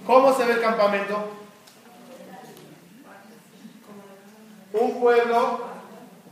¿Cómo 0.05 0.35
se 0.35 0.43
ve 0.43 0.55
el 0.55 0.59
campamento? 0.61 1.29
Un 4.73 4.99
pueblo 4.99 5.61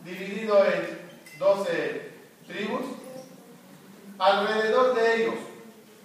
dividido 0.04 0.66
en 0.66 1.00
12 1.40 2.12
tribus, 2.46 2.82
alrededor 4.20 4.96
de 4.96 5.16
ellos 5.16 5.36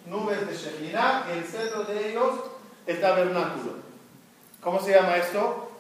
nubes 0.07 0.47
de 0.47 0.55
Shekinah 0.55 1.25
y 1.29 1.33
en 1.33 1.39
el 1.39 1.45
centro 1.45 1.83
de 1.83 2.11
ellos 2.11 2.39
el 2.87 3.01
tabernáculo. 3.01 3.73
¿Cómo 4.63 4.81
se 4.81 4.93
llama 4.93 5.17
esto? 5.17 5.73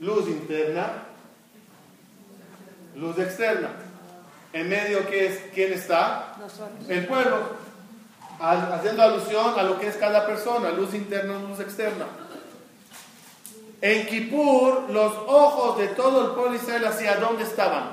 Luz 0.00 0.26
interna, 0.26 1.02
luz 2.94 3.18
externa. 3.18 3.72
En 4.54 4.70
medio, 4.70 5.00
¿quién 5.52 5.74
está? 5.74 6.34
Nosotros. 6.40 6.88
El 6.88 7.06
pueblo. 7.06 7.65
Haciendo 8.38 9.02
alusión 9.02 9.58
a 9.58 9.62
lo 9.62 9.78
que 9.78 9.88
es 9.88 9.96
cada 9.96 10.26
persona, 10.26 10.70
luz 10.70 10.94
interna, 10.94 11.38
luz 11.38 11.60
externa. 11.60 12.06
En 13.80 14.06
Kippur, 14.06 14.84
los 14.90 15.12
ojos 15.26 15.78
de 15.78 15.88
todo 15.88 16.26
el 16.26 16.30
pueblo 16.32 16.54
Israel, 16.54 16.86
¿hacia 16.86 17.16
dónde 17.16 17.44
estaban? 17.44 17.90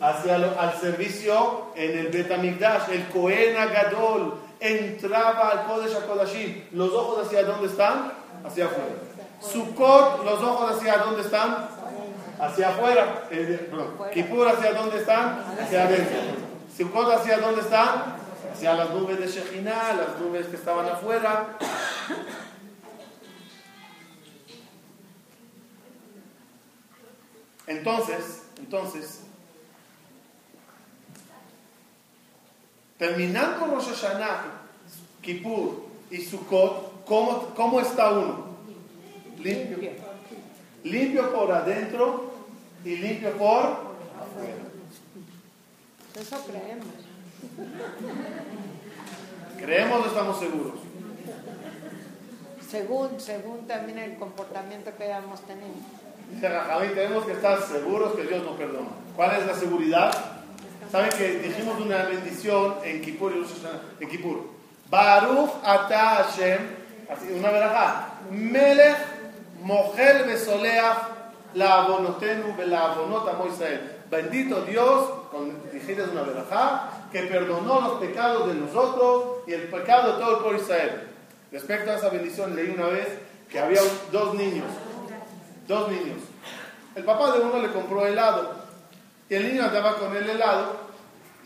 Hacia 0.00 0.38
lo- 0.38 0.58
al 0.60 0.74
servicio 0.78 1.66
en 1.74 1.98
el 1.98 2.08
Betamigdash. 2.08 2.90
El 2.90 3.06
Cohen 3.08 3.56
Agadol 3.56 4.34
entraba 4.60 5.50
al 5.50 5.66
Kodesh 5.66 5.94
HaKodashim. 5.96 6.64
¿Los 6.72 6.92
ojos 6.92 7.26
hacia 7.26 7.44
dónde 7.44 7.68
están? 7.68 8.12
Hacia 8.44 8.66
afuera. 8.66 8.90
Sukkot, 9.40 10.24
¿los 10.24 10.42
ojos 10.42 10.76
hacia 10.76 10.98
dónde 10.98 11.22
están? 11.22 11.68
Hacia 12.38 12.68
afuera. 12.70 13.24
Eh. 13.30 13.70
Kippur, 14.12 14.48
¿hacia 14.48 14.72
dónde 14.72 14.98
están? 14.98 15.44
Hacia 15.62 15.84
adentro. 15.84 16.16
Sukkot, 16.76 17.12
¿hacia 17.12 17.38
dónde 17.38 17.60
están? 17.62 18.16
Hacia 18.52 18.74
las 18.74 18.90
nubes 18.90 19.18
de 19.18 19.26
Shekhinah, 19.26 19.94
las 19.94 20.20
nubes 20.20 20.46
que 20.46 20.56
estaban 20.56 20.86
afuera. 20.86 21.58
Entonces, 27.66 28.42
entonces, 28.58 29.20
terminando 32.98 33.66
Rosh 33.66 33.88
Hashanah, 33.88 34.44
Kippur 35.20 35.84
y 36.10 36.18
Sukkot, 36.18 37.04
¿cómo, 37.04 37.54
cómo 37.54 37.80
está 37.80 38.12
uno? 38.12 38.46
Limpio. 39.38 39.78
Limpio 40.84 41.32
por 41.34 41.50
adentro 41.50 42.32
y 42.84 42.96
limpio 42.96 43.36
por 43.36 43.96
Eso 46.14 46.44
creemos. 46.46 47.05
¿Creemos 49.58 50.04
o 50.04 50.06
estamos 50.06 50.38
seguros? 50.38 50.74
Según, 52.68 53.20
según 53.20 53.66
también 53.66 53.98
el 53.98 54.16
comportamiento 54.16 54.90
que 54.96 55.04
hayamos 55.04 55.40
tenido. 55.42 55.74
Dice 56.30 56.48
Rajaví, 56.48 56.88
tenemos 56.88 57.24
que 57.24 57.32
estar 57.32 57.62
seguros 57.62 58.14
que 58.14 58.24
Dios 58.24 58.44
nos 58.44 58.56
perdona. 58.56 58.88
¿Cuál 59.14 59.40
es 59.40 59.46
la 59.46 59.54
seguridad? 59.54 60.12
¿Saben 60.90 61.10
que 61.10 61.38
dijimos 61.38 61.80
una 61.80 62.04
bendición 62.04 62.76
en 62.84 63.00
Kippur? 63.02 63.32
En 64.00 64.08
Kippur. 64.08 64.50
Baruch 64.90 65.50
ata 65.64 66.24
Hashem, 66.24 66.60
así, 67.10 67.32
una 67.32 67.50
verajá. 67.50 68.18
Melech 68.30 68.96
mochel 69.62 70.24
besoleach 70.24 70.98
la 71.54 71.82
abonotenu 71.82 72.54
la 72.66 72.92
abonot 72.92 73.28
amo 73.28 73.46
Israel. 73.46 73.92
Bendito 74.10 74.62
Dios, 74.62 75.10
con 75.30 75.52
dijiste 75.72 76.02
una 76.02 76.22
verajá, 76.22 76.90
que 77.12 77.22
perdonó 77.22 77.80
los 77.80 77.92
pecados 78.00 78.48
de 78.48 78.54
nosotros 78.54 79.38
y 79.46 79.52
el 79.52 79.68
pecado 79.68 80.12
de 80.12 80.18
todo 80.22 80.36
el 80.36 80.42
pueblo 80.42 80.60
Israel. 80.60 81.08
Respecto 81.52 81.90
a 81.90 81.96
esa 81.96 82.08
bendición, 82.10 82.54
leí 82.56 82.70
una 82.70 82.86
vez 82.86 83.08
que 83.48 83.58
había 83.58 83.80
dos 84.12 84.34
niños 84.34 84.66
dos 85.66 85.90
niños. 85.90 86.18
El 86.94 87.04
papá 87.04 87.32
de 87.32 87.40
uno 87.40 87.60
le 87.60 87.72
compró 87.72 88.06
helado 88.06 88.54
y 89.28 89.34
el 89.34 89.48
niño 89.48 89.64
andaba 89.64 89.96
con 89.96 90.14
el 90.16 90.28
helado 90.28 90.86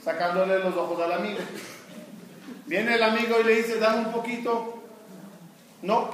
sacándole 0.02 0.58
los 0.58 0.76
ojos 0.76 1.00
al 1.02 1.12
amigo. 1.12 1.38
Viene 2.66 2.94
el 2.94 3.02
amigo 3.02 3.40
y 3.40 3.44
le 3.44 3.54
dice, 3.56 3.78
dame 3.78 4.06
un 4.06 4.12
poquito. 4.12 4.82
No, 5.82 6.10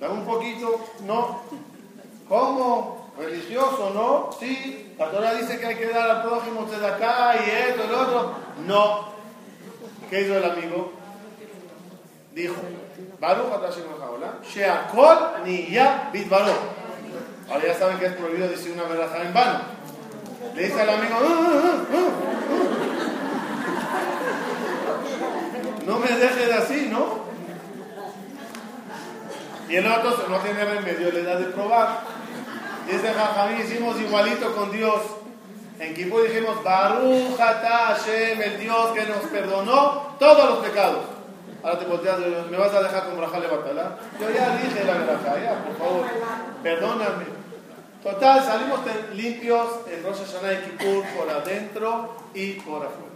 dame 0.00 0.14
un 0.14 0.24
poquito. 0.24 0.84
No. 1.04 1.42
¿Cómo? 2.28 3.01
¿Religioso? 3.22 3.90
No. 3.94 4.30
Sí. 4.38 4.94
La 4.98 5.10
Torah 5.10 5.34
dice 5.34 5.58
que 5.58 5.66
hay 5.66 5.76
que 5.76 5.88
dar 5.88 6.10
al 6.10 6.22
prójimo 6.22 6.64
de 6.64 6.86
acá 6.86 7.34
y 7.36 7.50
esto 7.50 7.84
y 7.84 7.88
lo 7.88 8.00
otro. 8.00 8.34
No. 8.66 9.12
¿Qué 10.10 10.22
hizo 10.22 10.36
el 10.36 10.44
amigo? 10.44 10.92
Dijo, 12.34 12.56
Baruch 13.20 13.52
atah 13.52 13.68
Hashem 13.68 13.84
haolam, 14.00 14.42
she'akol 14.42 15.44
niya 15.44 16.10
bitbaro. 16.12 16.52
Ahora 17.48 17.66
ya 17.66 17.74
saben 17.74 17.98
que 17.98 18.06
es 18.06 18.12
prohibido 18.14 18.48
decir 18.48 18.72
una 18.72 18.84
verdad 18.84 19.24
en 19.24 19.34
vano. 19.34 19.60
Le 20.54 20.62
dice 20.62 20.80
al 20.80 20.90
amigo, 20.90 21.14
"Ah, 21.20 21.50
ah, 21.64 21.84
ah". 21.94 22.10
no 25.86 25.98
me 25.98 26.08
dejes 26.08 26.52
así, 26.52 26.88
¿no? 26.90 27.22
Y 29.68 29.76
el 29.76 29.86
otro 29.86 30.28
no 30.28 30.38
tiene 30.38 30.64
remedio, 30.64 31.12
le 31.12 31.22
da 31.22 31.36
de 31.36 31.46
probar. 31.46 32.11
Dice 32.92 33.14
Jajamí, 33.14 33.62
hicimos 33.62 33.98
igualito 33.98 34.54
con 34.54 34.70
Dios. 34.70 35.00
En 35.78 35.94
Kippur 35.94 36.24
dijimos, 36.24 36.62
Baruch 36.62 37.38
Hashem, 37.38 38.42
el 38.42 38.60
Dios 38.60 38.90
que 38.92 39.06
nos 39.06 39.24
perdonó 39.30 40.14
todos 40.18 40.50
los 40.50 40.58
pecados. 40.58 41.06
Ahora 41.62 41.78
te 41.78 41.86
volteas, 41.86 42.18
¿me 42.50 42.56
vas 42.58 42.74
a 42.74 42.82
dejar 42.82 43.06
con 43.06 43.16
Brajale 43.16 43.46
Batala? 43.46 43.98
Yo 44.20 44.30
ya 44.30 44.58
dije 44.58 44.84
la 44.84 44.92
verdad, 44.92 45.42
ya, 45.42 45.64
por 45.64 45.78
favor, 45.78 46.04
perdóname. 46.62 47.24
Total, 48.02 48.44
salimos 48.44 48.80
limpios 49.14 49.68
en 49.90 50.02
Rosh 50.04 50.18
Hashanah 50.26 50.52
y 50.52 50.56
Kippur 50.58 51.04
por 51.16 51.30
adentro 51.30 52.14
y 52.34 52.52
por 52.60 52.84
afuera. 52.84 53.12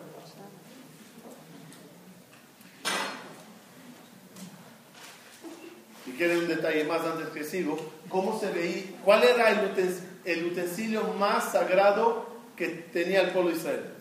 Si 6.06 6.12
quieren 6.12 6.38
un 6.38 6.48
detalle 6.48 6.84
más 6.84 7.02
antes 7.02 7.28
que 7.28 7.44
sigo, 7.44 7.76
¿cómo 8.08 8.38
se 8.38 8.50
veía? 8.50 8.84
¿Cuál 9.04 9.24
era 9.24 9.50
el, 9.50 9.74
uten- 9.74 10.00
el 10.24 10.46
utensilio 10.46 11.04
más 11.18 11.52
sagrado 11.52 12.26
que 12.56 12.68
tenía 12.68 13.20
el 13.22 13.30
pueblo 13.30 13.50
de 13.50 13.56
Israel? 13.56 13.92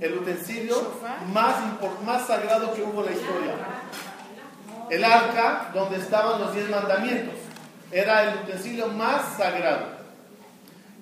El 0.00 0.14
utensilio 0.18 0.76
más, 1.32 1.56
más 2.04 2.26
sagrado 2.26 2.72
que 2.74 2.82
hubo 2.82 3.00
en 3.00 3.06
la 3.06 3.12
historia. 3.12 3.54
El 4.90 5.04
arca 5.04 5.70
donde 5.72 5.98
estaban 5.98 6.40
los 6.40 6.54
diez 6.54 6.68
mandamientos. 6.68 7.34
Era 7.90 8.22
el 8.24 8.38
utensilio 8.40 8.88
más 8.88 9.36
sagrado. 9.36 9.86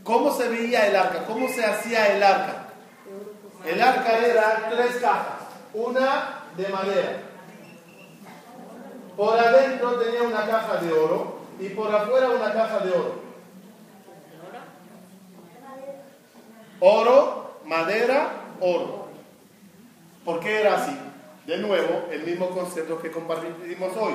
¿Cómo 0.04 0.32
se 0.36 0.48
veía 0.48 0.86
el 0.86 0.96
arca? 0.96 1.24
¿Cómo 1.24 1.48
se 1.48 1.64
hacía 1.64 2.14
el 2.14 2.22
arca? 2.22 2.66
El 3.64 3.80
arca 3.80 4.18
era 4.18 4.68
tres 4.70 4.96
cajas. 4.96 5.40
Una 5.72 6.40
de 6.56 6.68
madera. 6.68 7.22
Por 9.16 9.38
adentro 9.38 9.92
tenía 10.00 10.22
una 10.22 10.46
caja 10.46 10.76
de 10.78 10.92
oro 10.92 11.39
y 11.60 11.68
por 11.70 11.94
afuera 11.94 12.30
una 12.30 12.52
caja 12.52 12.78
de 12.80 12.90
oro. 12.90 13.30
Oro, 16.80 17.60
madera, 17.66 18.30
oro. 18.60 19.08
¿Por 20.24 20.40
qué 20.40 20.60
era 20.60 20.76
así? 20.76 20.96
De 21.46 21.58
nuevo, 21.58 22.08
el 22.10 22.22
mismo 22.22 22.50
concepto 22.50 23.00
que 23.00 23.10
compartimos 23.10 23.96
hoy. 23.96 24.14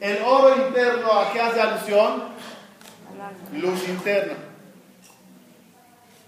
El 0.00 0.22
oro 0.22 0.66
interno, 0.66 1.12
¿a 1.12 1.32
qué 1.32 1.40
hace 1.40 1.60
alusión? 1.60 2.22
Luz 3.54 3.88
interna. 3.88 4.34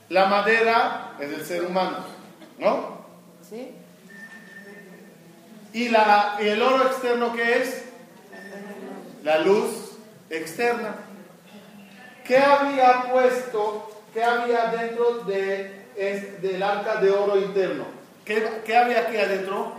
La 0.08 0.26
madera 0.26 1.12
es 1.20 1.30
del 1.30 1.44
ser 1.44 1.64
humano, 1.64 1.98
¿no? 2.58 2.98
¿Sí? 3.48 3.74
¿Y, 5.72 5.90
la, 5.90 6.38
el 6.40 6.60
oro 6.62 6.86
externo 6.86 7.32
qué 7.34 7.58
es? 7.58 7.84
La 9.22 9.40
luz 9.40 9.87
externa. 10.30 10.94
¿Qué 12.24 12.36
había 12.38 13.10
puesto, 13.10 13.90
qué 14.12 14.22
había 14.22 14.66
dentro 14.66 15.20
de, 15.26 15.86
es- 15.96 16.42
del 16.42 16.62
arca 16.62 16.96
de 16.96 17.10
oro 17.10 17.36
interno? 17.38 17.84
¿Qué, 18.24 18.46
había 18.76 19.00
aquí 19.00 19.16
adentro? 19.16 19.72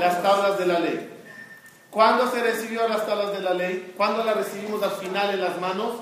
Las 0.00 0.22
tablas 0.22 0.58
de 0.58 0.66
la 0.66 0.80
ley. 0.80 1.08
¿Cuándo 1.90 2.28
se 2.30 2.42
recibió 2.42 2.86
las 2.88 3.06
tablas 3.06 3.32
de 3.32 3.40
la 3.40 3.54
ley? 3.54 3.94
¿Cuándo 3.96 4.24
las 4.24 4.36
recibimos 4.36 4.82
al 4.82 4.90
final 4.92 5.30
en 5.34 5.40
las 5.40 5.60
manos? 5.60 5.94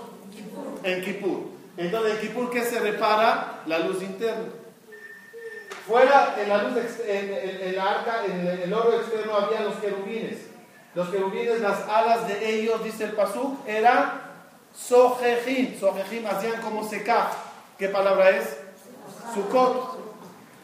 En 0.83 1.03
Kippur. 1.05 1.51
Entonces, 1.77 2.15
en 2.15 2.21
Kippur, 2.21 2.51
¿qué 2.51 2.65
se 2.65 2.81
repara? 2.81 3.61
La 3.67 3.79
luz 3.81 4.03
interna. 4.03 4.49
Fuera, 5.87 6.35
en 6.41 6.49
la 6.49 6.63
luz, 6.65 6.77
en, 7.07 7.33
en- 7.33 7.69
en 7.69 7.77
la 7.77 7.85
arca, 7.91 8.23
en 8.27 8.47
el 8.47 8.73
oro 8.73 8.99
externo, 9.01 9.37
había 9.37 9.61
los 9.61 9.75
querubines. 9.77 10.39
Los 10.97 11.11
querubines, 11.11 11.61
las 11.61 11.87
alas 11.91 12.27
de 12.27 12.55
ellos, 12.55 12.83
dice 12.83 13.05
el 13.05 13.13
Pasuk, 13.13 13.69
eran 13.69 14.19
sojejim. 14.75 15.79
Sojejim 15.79 16.27
hacían 16.27 16.63
como 16.63 16.89
secar. 16.89 17.33
¿Qué 17.79 17.91
palabra 17.91 18.31
es? 18.31 18.57
Sukkot. 19.35 19.99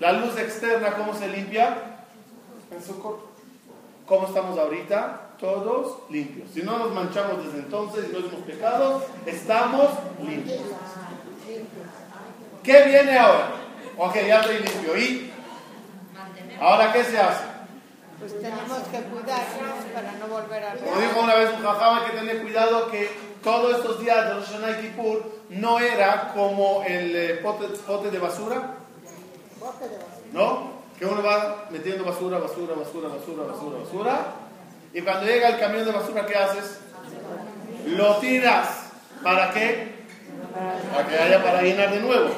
La 0.01 0.12
luz 0.12 0.38
externa, 0.38 0.95
¿cómo 0.95 1.14
se 1.14 1.29
limpia? 1.29 1.77
En 2.71 2.83
Sukkot. 2.83 3.31
¿Cómo 4.07 4.27
estamos 4.27 4.59
ahorita? 4.59 5.21
Todos 5.38 5.99
limpios. 6.09 6.49
Si 6.55 6.62
no 6.62 6.79
nos 6.79 6.92
manchamos 6.92 7.45
desde 7.45 7.59
entonces 7.59 8.07
y 8.09 8.12
no 8.14 8.21
hemos 8.21 8.40
pecado, 8.47 9.05
estamos 9.27 9.90
limpios. 10.27 10.61
¿Qué 12.62 12.83
viene 12.85 13.18
ahora? 13.18 13.51
Ok, 13.99 14.14
ya 14.27 14.40
estoy 14.40 14.61
limpio. 14.61 14.97
¿Y 14.97 15.31
Ahora, 16.59 16.90
¿qué 16.90 17.05
se 17.05 17.18
hace? 17.18 17.52
Pues 18.23 18.41
tenemos 18.41 18.79
que 18.93 19.01
cuidarnos 19.01 19.85
para 19.93 20.13
no 20.13 20.27
volver 20.29 20.65
a 20.65 20.75
Como 20.75 21.01
dijo 21.01 21.21
una 21.23 21.35
vez 21.35 21.51
un 21.59 21.63
jajam, 21.65 21.99
hay 21.99 22.11
que 22.13 22.17
tener 22.19 22.43
cuidado 22.43 22.89
que 22.89 23.11
todos 23.43 23.79
estos 23.79 24.01
días 24.01 24.29
de 24.29 24.35
Rosh 24.35 24.45
Hashanah 24.47 24.79
y 24.79 24.83
Kippur 24.83 25.41
no 25.49 25.81
era 25.81 26.33
como 26.33 26.85
el 26.87 27.17
eh, 27.17 27.41
pote, 27.43 27.67
pote 27.85 28.13
de 28.13 28.21
basura, 28.21 28.77
¿no? 30.33 30.71
Que 30.97 31.05
uno 31.05 31.21
va 31.21 31.65
metiendo 31.71 32.05
basura, 32.05 32.39
basura, 32.39 32.77
basura, 32.77 33.09
basura, 33.09 33.43
basura, 33.43 33.79
basura. 33.81 34.27
Y 34.95 35.01
cuando 35.01 35.27
llega 35.27 35.49
el 35.49 35.59
camión 35.59 35.85
de 35.85 35.91
basura, 35.91 36.25
¿qué 36.25 36.37
haces? 36.37 36.79
Lo 37.87 38.19
tiras. 38.19 38.69
¿Para 39.21 39.51
qué? 39.51 39.97
Para 40.95 41.09
que 41.09 41.19
haya 41.19 41.43
para 41.43 41.61
llenar 41.61 41.91
de 41.91 41.99
nuevo. 41.99 42.31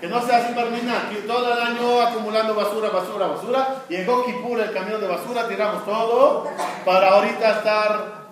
Que 0.00 0.06
no 0.06 0.24
sea 0.24 0.46
sin 0.46 0.54
terminar. 0.54 1.08
Que 1.10 1.16
todo 1.22 1.52
el 1.52 1.60
año 1.60 2.00
acumulando 2.00 2.54
basura, 2.54 2.90
basura, 2.90 3.26
basura. 3.26 3.82
Llegó 3.88 4.24
Kippur, 4.24 4.60
el 4.60 4.72
camión 4.72 5.00
de 5.00 5.08
basura, 5.08 5.48
tiramos 5.48 5.84
todo 5.84 6.46
para 6.84 7.08
ahorita 7.10 7.58
estar 7.58 8.28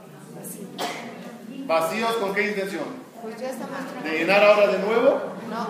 vacíos. 1.66 2.12
¿Con 2.16 2.34
qué 2.34 2.48
intención? 2.48 2.84
Pues 3.22 3.40
ya 3.40 3.50
¿De 4.04 4.18
llenar 4.18 4.44
ahora 4.44 4.68
de 4.68 4.78
nuevo? 4.78 5.20
No, 5.50 5.68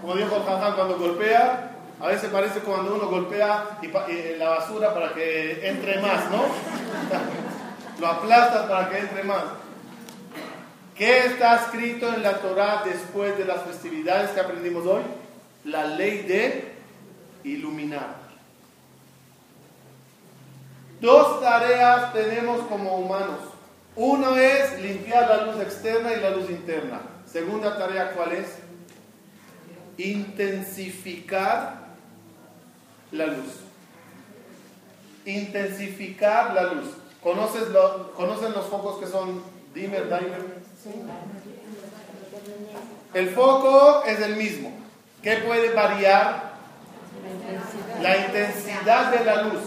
Como 0.00 0.14
dijo 0.14 0.44
Jajam, 0.46 0.76
cuando 0.76 0.98
golpea, 0.98 1.70
a 2.00 2.06
veces 2.06 2.30
parece 2.30 2.60
cuando 2.60 2.94
uno 2.94 3.08
golpea 3.08 3.78
y 3.82 4.38
la 4.38 4.50
basura 4.50 4.94
para 4.94 5.12
que 5.12 5.68
entre 5.68 6.00
más, 6.00 6.30
¿no? 6.30 6.42
Lo 8.00 8.06
aplastas 8.06 8.68
para 8.68 8.88
que 8.88 8.98
entre 8.98 9.24
más. 9.24 9.42
¿Qué 10.96 11.26
está 11.26 11.56
escrito 11.56 12.12
en 12.14 12.22
la 12.22 12.34
Torah 12.34 12.82
después 12.84 13.36
de 13.38 13.44
las 13.44 13.62
festividades 13.62 14.30
que 14.30 14.40
aprendimos 14.40 14.86
hoy? 14.86 15.02
La 15.64 15.84
ley 15.84 16.22
de 16.22 16.72
iluminar. 17.44 18.16
Dos 21.00 21.40
tareas 21.40 22.12
tenemos 22.12 22.66
como 22.68 22.96
humanos. 22.96 23.38
Una 23.96 24.40
es 24.40 24.80
limpiar 24.80 25.28
la 25.28 25.46
luz 25.46 25.60
externa 25.60 26.12
y 26.14 26.20
la 26.20 26.30
luz 26.30 26.48
interna. 26.48 27.00
Segunda 27.26 27.76
tarea, 27.76 28.12
¿cuál 28.12 28.32
es? 28.32 28.58
Intensificar 29.98 31.82
la 33.10 33.26
luz. 33.26 33.60
Intensificar 35.24 36.54
la 36.54 36.72
luz. 36.74 36.88
¿Conoces 37.22 37.68
lo- 37.68 38.12
¿Conocen 38.14 38.52
los 38.52 38.66
focos 38.66 38.98
que 38.98 39.06
son 39.06 39.42
dimmer, 39.74 40.04
dimer? 40.04 40.62
El 43.14 43.30
foco 43.30 44.02
es 44.04 44.20
el 44.20 44.36
mismo. 44.36 44.72
¿Qué 45.22 45.36
puede 45.36 45.72
variar? 45.72 46.52
La 48.00 48.16
intensidad 48.16 49.12
de 49.12 49.24
la 49.24 49.42
luz. 49.42 49.60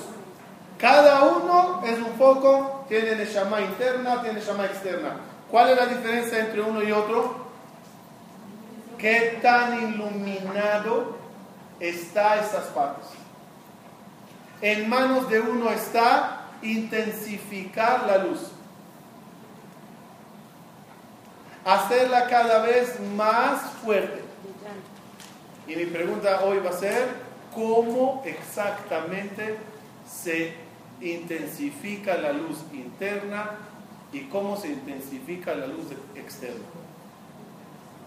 Cada 0.78 1.24
uno 1.24 1.82
es 1.86 1.98
un 1.98 2.14
foco, 2.18 2.86
tiene 2.90 3.16
neshama 3.16 3.62
interna, 3.62 4.22
tiene 4.22 4.40
neshama 4.40 4.66
externa. 4.66 5.16
¿Cuál 5.50 5.70
es 5.70 5.78
la 5.78 5.86
diferencia 5.86 6.40
entre 6.40 6.62
uno 6.62 6.84
y 6.84 6.92
otro? 6.92 7.46
¿Qué 8.98 9.40
tan 9.42 9.94
iluminado 9.94 11.16
está 11.80 12.36
esas 12.42 12.66
partes? 12.66 13.08
En 14.62 14.90
manos 14.90 15.30
de 15.30 15.40
uno 15.40 15.70
está 15.70 16.42
intensificar 16.62 18.06
la 18.06 18.18
luz. 18.18 18.40
Hacerla 21.64 22.28
cada 22.28 22.60
vez 22.60 23.00
más 23.16 23.62
fuerte. 23.84 24.25
Y 25.68 25.76
mi 25.76 25.86
pregunta 25.86 26.44
hoy 26.44 26.60
va 26.60 26.70
a 26.70 26.74
ser, 26.74 27.08
¿cómo 27.54 28.22
exactamente 28.26 29.58
se 30.08 30.54
intensifica 31.02 32.16
la 32.16 32.32
luz 32.32 32.60
interna 32.74 33.52
y 34.12 34.22
cómo 34.26 34.58
se 34.58 34.70
intensifica 34.70 35.56
la 35.56 35.68
luz 35.68 35.88
externa? 36.16 36.66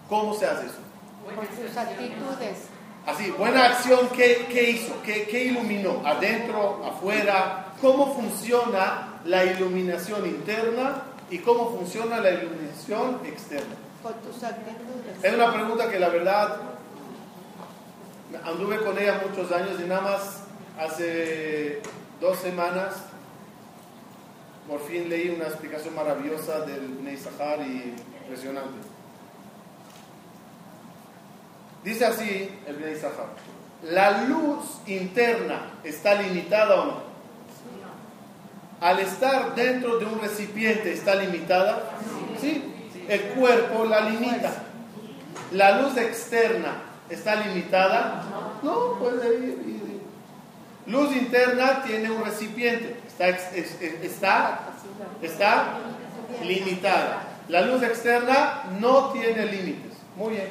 ¿Cómo 0.07 0.33
se 0.33 0.45
hace 0.45 0.67
eso? 0.67 0.89
con 1.35 1.45
sus 1.47 1.77
actitudes. 1.77 2.57
Así, 3.05 3.31
buena 3.31 3.65
acción, 3.65 4.09
¿qué, 4.15 4.47
qué 4.51 4.71
hizo? 4.71 5.01
¿Qué, 5.03 5.25
¿Qué 5.25 5.45
iluminó? 5.45 6.01
¿Adentro? 6.05 6.83
¿Afuera? 6.85 7.67
¿Cómo 7.81 8.13
funciona 8.13 9.19
la 9.25 9.45
iluminación 9.45 10.25
interna 10.25 11.03
y 11.29 11.39
cómo 11.39 11.71
funciona 11.71 12.19
la 12.19 12.31
iluminación 12.31 13.19
externa? 13.25 13.75
Con 14.03 14.13
tus 14.15 14.43
actitudes. 14.43 15.23
Es 15.23 15.33
una 15.33 15.51
pregunta 15.51 15.89
que 15.89 15.99
la 15.99 16.09
verdad 16.09 16.57
anduve 18.43 18.77
con 18.83 18.97
ella 18.97 19.21
muchos 19.27 19.51
años 19.51 19.79
y 19.79 19.87
nada 19.87 20.01
más 20.01 20.43
hace 20.79 21.81
dos 22.21 22.37
semanas 22.39 22.95
por 24.67 24.81
fin 24.81 25.09
leí 25.09 25.29
una 25.29 25.45
explicación 25.45 25.95
maravillosa 25.95 26.61
del 26.61 26.89
Bnei 26.89 27.17
Sahar 27.17 27.59
y 27.61 27.95
impresionante. 28.21 28.77
Dice 31.83 32.05
así 32.05 32.51
el 32.67 32.75
Bnei 32.75 32.95
Sahar, 32.95 33.29
¿la 33.81 34.25
luz 34.25 34.79
interna 34.85 35.71
está 35.83 36.21
limitada 36.21 36.81
o 36.81 36.85
no? 36.85 37.09
Al 38.79 38.99
estar 38.99 39.55
dentro 39.55 39.97
de 39.97 40.05
un 40.05 40.21
recipiente, 40.21 40.93
¿está 40.93 41.15
limitada? 41.15 41.83
Sí. 42.39 42.63
El 43.09 43.21
cuerpo 43.33 43.85
la 43.85 44.01
limita. 44.01 44.53
La 45.51 45.81
luz 45.81 45.97
externa 45.97 46.88
está 47.09 47.35
limitada. 47.35 48.23
No, 48.61 48.93
puede 48.99 49.37
ir. 49.37 49.79
Luz 50.85 51.15
interna 51.15 51.83
tiene 51.83 52.09
un 52.09 52.23
recipiente. 52.23 52.99
Está, 53.07 53.29
está, 53.29 54.59
está 55.21 55.77
limitada. 56.43 57.23
La 57.47 57.61
luz 57.61 57.83
externa 57.83 58.63
no 58.79 59.11
tiene 59.11 59.45
límites. 59.45 59.97
Muy 60.15 60.31
bien. 60.31 60.47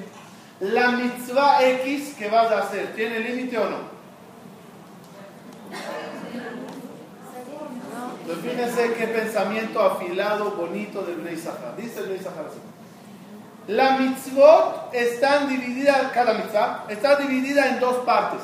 La 0.60 0.92
mitzvah 0.92 1.62
X 1.62 2.14
que 2.18 2.28
vas 2.28 2.50
a 2.50 2.60
hacer, 2.60 2.92
¿tiene 2.94 3.20
límite 3.20 3.58
o 3.58 3.70
no? 3.70 3.98
Entonces 8.20 8.52
fíjense 8.52 8.94
qué 8.94 9.06
pensamiento 9.06 9.80
afilado, 9.80 10.52
bonito 10.52 11.02
Bnei 11.02 11.36
Sahar. 11.36 11.76
Dice 11.76 12.00
Sahar 12.22 12.46
así. 12.46 12.58
La 13.68 13.98
mitzvot 13.98 14.94
están 14.94 15.48
divididas, 15.48 16.10
cada 16.12 16.32
mitzvah 16.34 16.86
está 16.88 17.16
dividida 17.16 17.68
en 17.68 17.80
dos 17.80 17.96
partes. 18.04 18.40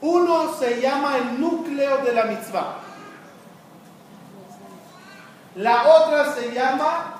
Uno 0.00 0.52
se 0.54 0.80
llama 0.80 1.16
el 1.18 1.40
núcleo 1.40 1.98
de 1.98 2.12
la 2.12 2.24
mitzvah. 2.24 2.74
La 5.56 5.82
otra 5.88 6.34
se 6.34 6.52
llama, 6.52 7.14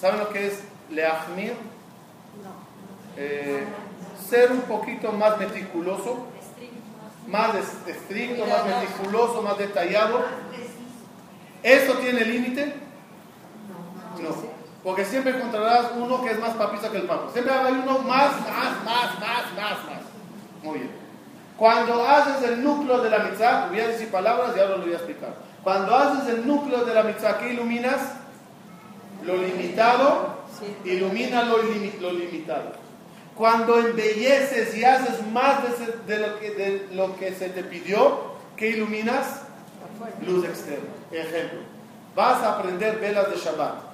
¿saben 0.00 0.20
lo 0.20 0.28
que 0.30 0.46
es 0.48 0.60
leachmir? 0.90 1.54
Eh, 3.16 3.64
ser 4.28 4.52
un 4.52 4.60
poquito 4.62 5.10
más 5.12 5.38
meticuloso, 5.38 6.26
más 7.26 7.54
es- 7.54 7.96
estricto, 7.96 8.44
más 8.46 8.64
meticuloso, 8.66 9.40
más 9.42 9.56
detallado. 9.58 10.22
¿Eso 11.62 11.94
tiene 11.94 12.24
límite? 12.26 12.74
No. 14.22 14.55
Porque 14.86 15.04
siempre 15.04 15.36
encontrarás 15.36 15.86
uno 15.96 16.22
que 16.22 16.30
es 16.30 16.38
más 16.38 16.54
papista 16.54 16.88
que 16.90 16.98
el 16.98 17.08
papa. 17.08 17.32
Siempre 17.32 17.52
hay 17.52 17.72
uno 17.72 17.98
más, 17.98 18.30
más, 18.42 18.84
más, 18.84 19.18
más, 19.18 19.52
más, 19.56 19.84
más. 19.84 20.02
Muy 20.62 20.78
bien. 20.78 20.92
Cuando 21.56 22.06
haces 22.06 22.48
el 22.48 22.62
núcleo 22.62 23.00
de 23.00 23.10
la 23.10 23.18
mitzvah, 23.18 23.66
voy 23.68 23.80
a 23.80 23.88
decir 23.88 24.12
palabras 24.12 24.52
y 24.56 24.60
ahora 24.60 24.76
lo 24.76 24.84
voy 24.84 24.92
a 24.92 24.98
explicar. 24.98 25.34
Cuando 25.64 25.96
haces 25.96 26.28
el 26.28 26.46
núcleo 26.46 26.84
de 26.84 26.94
la 26.94 27.02
mitzvah, 27.02 27.36
¿qué 27.38 27.52
iluminas? 27.52 28.00
Lo 29.24 29.36
limitado, 29.38 30.36
ilumina 30.84 31.42
lo, 31.42 31.64
ilimi- 31.64 31.98
lo 31.98 32.12
limitado. 32.12 32.70
Cuando 33.34 33.80
embelleces 33.80 34.72
y 34.76 34.84
haces 34.84 35.26
más 35.32 35.64
de, 36.06 36.18
lo 36.18 36.38
que, 36.38 36.50
de 36.52 36.88
lo 36.92 37.16
que 37.16 37.34
se 37.34 37.48
te 37.48 37.64
pidió, 37.64 38.36
¿qué 38.56 38.68
iluminas? 38.68 39.40
Luz 40.24 40.44
externa. 40.44 40.90
Ejemplo, 41.10 41.58
vas 42.14 42.40
a 42.44 42.52
aprender 42.58 43.00
velas 43.00 43.28
de 43.30 43.36
Shabbat. 43.36 43.85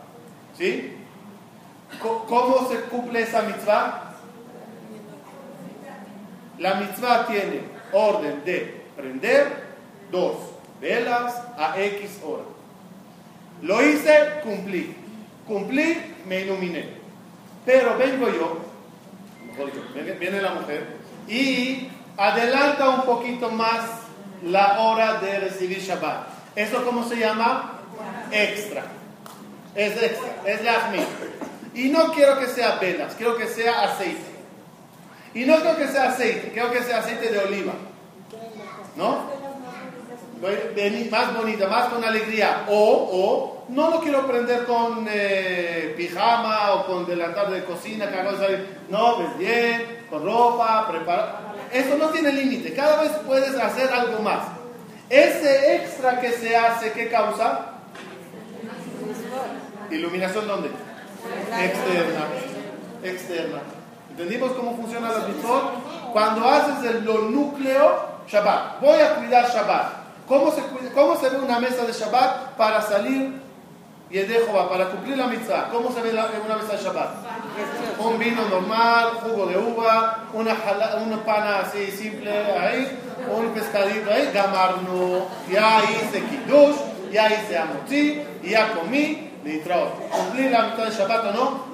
¿Sí? 0.56 0.96
¿Cómo 2.00 2.68
se 2.70 2.80
cumple 2.82 3.22
esa 3.22 3.42
mitzvah? 3.42 4.14
La 6.58 6.74
mitzvah 6.74 7.26
tiene 7.26 7.60
orden 7.92 8.44
de 8.44 8.84
prender 8.96 9.72
dos 10.10 10.36
velas 10.80 11.34
a 11.58 11.80
X 11.80 12.20
hora. 12.24 12.44
Lo 13.62 13.82
hice, 13.82 14.40
cumplí. 14.42 14.94
Cumplí, 15.46 16.14
me 16.26 16.40
iluminé. 16.40 17.02
Pero 17.64 17.96
vengo 17.96 18.28
yo, 18.28 18.58
mejor 19.46 19.70
viene, 19.94 20.12
viene 20.12 20.42
la 20.42 20.54
mujer 20.54 20.96
y 21.28 21.88
adelanta 22.16 22.88
un 22.90 23.02
poquito 23.02 23.50
más 23.50 23.80
la 24.44 24.80
hora 24.80 25.20
de 25.20 25.38
recibir 25.38 25.78
Shabbat. 25.78 26.26
¿Eso 26.56 26.84
cómo 26.84 27.08
se 27.08 27.16
llama? 27.16 27.80
Extra. 28.30 28.84
Es 29.74 30.02
extra, 30.02 30.28
es 30.46 30.62
la 30.62 30.92
Y 31.74 31.88
no 31.88 32.12
quiero 32.12 32.38
que 32.38 32.46
sea 32.46 32.76
velas, 32.76 33.14
quiero 33.16 33.36
que 33.36 33.46
sea 33.46 33.84
aceite. 33.84 34.32
Y 35.34 35.44
no 35.46 35.56
quiero 35.56 35.76
que 35.76 35.88
sea 35.88 36.10
aceite, 36.10 36.50
quiero 36.52 36.70
que 36.70 36.82
sea 36.82 36.98
aceite 36.98 37.30
de 37.30 37.38
oliva. 37.38 37.72
¿No? 38.96 39.32
Más 41.10 41.36
bonita, 41.36 41.68
más 41.68 41.88
con 41.88 42.04
alegría. 42.04 42.64
O, 42.68 42.74
o, 42.76 43.64
no 43.68 43.90
lo 43.90 44.00
quiero 44.00 44.26
prender 44.26 44.64
con 44.64 45.06
eh, 45.08 45.94
pijama 45.96 46.72
o 46.74 46.86
con 46.86 47.06
delantal 47.06 47.52
de 47.52 47.64
cocina, 47.64 48.10
que 48.10 48.66
No, 48.90 49.18
ves 49.18 49.38
bien, 49.38 50.06
con 50.10 50.24
ropa, 50.24 50.88
prepara. 50.88 51.54
Eso 51.72 51.96
no 51.96 52.08
tiene 52.08 52.32
límite. 52.32 52.74
Cada 52.74 53.00
vez 53.02 53.12
puedes 53.26 53.54
hacer 53.56 53.88
algo 53.90 54.20
más. 54.20 54.48
Ese 55.08 55.76
extra 55.76 56.20
que 56.20 56.32
se 56.32 56.56
hace, 56.56 56.92
¿qué 56.92 57.08
causa? 57.08 57.71
¿Iluminación 59.92 60.48
dónde? 60.48 60.70
Externa. 61.60 62.26
Externa. 63.02 63.58
¿Entendimos 64.10 64.52
cómo 64.52 64.76
funciona 64.76 65.12
la 65.12 65.26
mitzvot? 65.28 66.12
Cuando 66.12 66.48
haces 66.48 66.90
el, 66.90 67.04
lo 67.04 67.22
núcleo, 67.22 68.12
Shabbat. 68.26 68.80
Voy 68.80 69.00
a 69.00 69.16
cuidar 69.16 69.50
Shabbat. 69.50 70.02
¿Cómo 70.26 70.50
se, 70.50 70.62
¿Cómo 70.94 71.16
se 71.16 71.28
ve 71.28 71.38
una 71.38 71.58
mesa 71.58 71.84
de 71.84 71.92
Shabbat 71.92 72.56
para 72.56 72.80
salir 72.80 73.40
y 74.10 74.18
dejo 74.18 74.68
para 74.68 74.88
cumplir 74.88 75.18
la 75.18 75.26
mitzvah? 75.26 75.68
¿Cómo 75.70 75.92
se 75.92 76.00
ve 76.00 76.10
una 76.10 76.56
mesa 76.56 76.72
de 76.72 76.82
Shabbat? 76.82 77.10
Un 77.98 78.18
vino 78.18 78.48
normal, 78.48 79.20
jugo 79.22 79.46
de 79.46 79.58
uva, 79.58 80.24
una, 80.32 80.56
una 81.04 81.24
pana 81.24 81.60
así 81.60 81.90
simple 81.90 82.30
ahí, 82.30 82.98
un 83.30 83.50
pescadito 83.50 84.10
ahí, 84.10 84.30
gamarno, 84.32 85.26
ya 85.50 85.82
hice 85.84 86.22
kiddush, 86.22 86.76
ya 87.12 87.28
hice 87.28 87.58
amotí, 87.58 88.22
ya 88.42 88.72
comí, 88.72 89.31
¿Cumplir 89.42 90.50
la 90.52 90.62
mitad 90.68 90.84
de 90.84 90.90
Shabbat 90.90 91.24
o 91.26 91.32
no? 91.32 91.64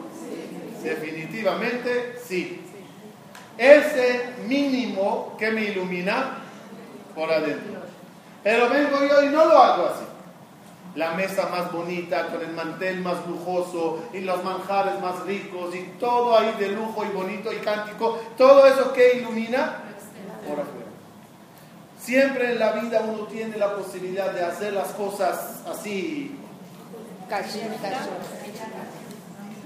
Definitivamente 0.82 2.18
sí. 2.24 2.62
Ese 3.58 4.34
mínimo 4.46 5.36
que 5.38 5.50
me 5.50 5.64
ilumina 5.64 6.38
por 7.14 7.30
adentro. 7.30 7.80
Pero 8.42 8.70
vengo 8.70 9.04
yo 9.04 9.22
y 9.22 9.28
no 9.28 9.44
lo 9.44 9.58
hago 9.58 9.86
así. 9.86 10.04
La 10.94 11.12
mesa 11.12 11.48
más 11.48 11.70
bonita, 11.70 12.28
con 12.28 12.40
el 12.40 12.52
mantel 12.52 13.00
más 13.00 13.26
lujoso 13.26 14.04
y 14.14 14.20
los 14.20 14.42
manjares 14.42 14.98
más 15.00 15.20
ricos 15.24 15.74
y 15.74 15.82
todo 16.00 16.38
ahí 16.38 16.54
de 16.58 16.70
lujo 16.70 17.04
y 17.04 17.14
bonito 17.14 17.52
y 17.52 17.56
cántico, 17.56 18.18
todo 18.36 18.66
eso 18.66 18.92
que 18.92 19.18
ilumina 19.18 19.82
por 20.48 20.60
afuera. 20.60 20.88
Siempre 22.00 22.52
en 22.52 22.58
la 22.58 22.72
vida 22.72 23.02
uno 23.06 23.24
tiene 23.24 23.58
la 23.58 23.74
posibilidad 23.74 24.30
de 24.32 24.44
hacer 24.44 24.72
las 24.72 24.88
cosas 24.92 25.62
así 25.70 26.36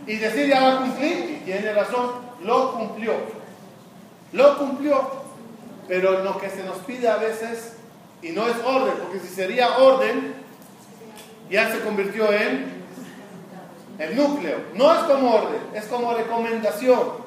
y 0.07 0.17
decir 0.17 0.49
ya 0.49 0.63
va 0.63 0.73
a 0.73 0.79
cumplir, 0.81 1.39
y 1.41 1.45
tiene 1.45 1.73
razón, 1.73 2.11
lo 2.43 2.73
cumplió. 2.73 3.15
Lo 4.33 4.59
cumplió. 4.59 5.23
Pero 5.89 6.23
lo 6.23 6.39
que 6.39 6.49
se 6.49 6.65
nos 6.65 6.79
pide 6.79 7.09
a 7.09 7.17
veces, 7.17 7.75
y 8.23 8.31
no 8.31 8.47
es 8.47 8.57
orden, 8.65 8.95
porque 9.03 9.21
si 9.21 9.29
sería 9.29 9.79
orden, 9.79 10.35
ya 11.51 11.71
se 11.71 11.81
convirtió 11.81 12.33
en 12.33 12.83
el 13.99 14.17
núcleo. 14.17 14.59
No 14.75 14.93
es 14.93 15.01
como 15.01 15.35
orden, 15.35 15.61
es 15.75 15.85
como 15.85 16.15
recomendación. 16.15 17.23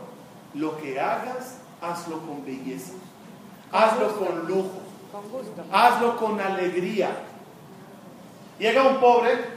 Lo 0.53 0.77
que 0.77 0.99
hagas, 0.99 1.57
hazlo 1.81 2.19
con 2.19 2.45
belleza. 2.45 2.93
Hazlo 3.71 4.17
con 4.17 4.47
lujo. 4.47 4.81
Hazlo 5.71 6.17
con 6.17 6.39
alegría. 6.39 7.09
Llega 8.57 8.83
un 8.83 8.99
pobre 8.99 9.54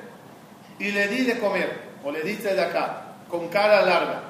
y 0.79 0.91
le 0.91 1.09
di 1.09 1.25
de 1.25 1.39
comer, 1.39 1.89
o 2.05 2.11
le 2.11 2.23
di 2.23 2.35
de 2.35 2.61
acá, 2.61 3.03
con 3.29 3.49
cara 3.49 3.83
larga. 3.83 4.23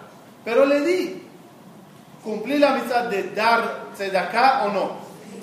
Pero 0.45 0.65
le 0.65 0.81
di. 0.81 1.23
¿Cumplí 2.23 2.59
la 2.59 2.73
amistad 2.73 3.05
de 3.05 3.31
dar 3.31 3.95
de 3.97 4.19
acá 4.19 4.65
o 4.65 4.73
no? 4.73 4.97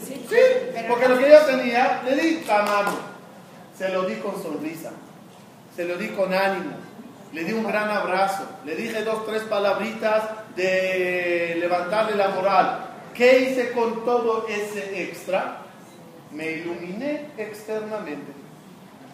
Sí, 0.06 0.16
porque 0.88 1.08
lo 1.08 1.18
que 1.18 1.30
yo 1.30 1.40
tenía, 1.42 2.02
le 2.06 2.16
di 2.16 2.44
la 2.46 2.62
mano. 2.64 2.98
Se 3.78 3.90
lo 3.90 4.04
di 4.04 4.16
con 4.16 4.42
sonrisa. 4.42 4.92
Se 5.76 5.86
lo 5.86 5.98
di 5.98 6.10
con 6.10 6.34
ánimo. 6.34 6.72
Le 7.34 7.44
di 7.44 7.54
un 7.54 7.64
gran 7.64 7.90
abrazo. 7.90 8.48
Le 8.66 8.76
dije 8.76 9.04
dos, 9.04 9.26
tres 9.26 9.44
palabritas 9.44 10.24
de 10.56 11.58
levantarle 11.60 12.16
la 12.16 12.30
moral. 12.30 12.88
¿Qué 13.14 13.40
hice 13.40 13.72
con 13.72 14.06
todo 14.06 14.46
ese 14.48 15.04
extra? 15.04 15.58
Me 16.32 16.52
iluminé 16.52 17.32
externamente. 17.38 18.32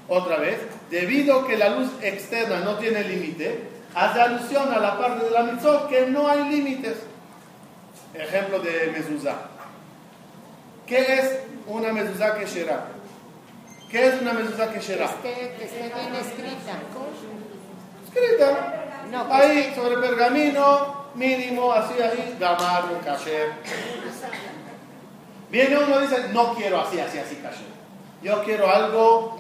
Otra 0.08 0.38
vez, 0.38 0.58
debido 0.90 1.42
a 1.42 1.48
que 1.48 1.58
la 1.58 1.70
luz 1.70 1.90
externa 2.02 2.60
no 2.60 2.76
tiene 2.76 3.04
límite, 3.04 3.64
hace 3.96 4.22
alusión 4.22 4.72
a 4.72 4.80
la 4.80 4.98
parte 4.98 5.26
de 5.26 5.32
la 5.32 5.44
mitzvot 5.44 5.90
que 5.90 6.08
no 6.08 6.28
hay 6.28 6.44
límites. 6.50 6.98
Ejemplo 8.14 8.60
de 8.60 8.92
mezuzá. 8.92 9.36
¿Qué 10.86 11.14
es 11.14 11.40
una 11.68 11.94
mezuzá 11.94 12.38
que 12.38 12.46
será? 12.46 12.88
¿Qué 13.90 14.08
es 14.08 14.22
una 14.22 14.34
mezuzá 14.34 14.72
que 14.72 14.82
será? 14.82 15.10
Que 15.22 15.32
esté, 15.64 15.82
bien 15.82 16.16
escrita. 16.16 16.80
Escrita. 18.06 19.28
ahí, 19.30 19.74
sobre 19.76 19.98
pergamino, 19.98 21.06
mínimo, 21.16 21.72
así, 21.72 22.02
ahí, 22.02 22.36
gamarro, 22.40 23.00
kasher. 23.04 23.54
Viene 25.50 25.78
uno 25.78 26.00
y 26.00 26.08
dice, 26.08 26.30
no 26.34 26.54
quiero 26.56 26.82
así, 26.82 27.00
así, 27.00 27.20
así, 27.20 27.36
kasher. 27.36 27.81
Yo 28.22 28.44
quiero 28.44 28.70
algo 28.70 29.38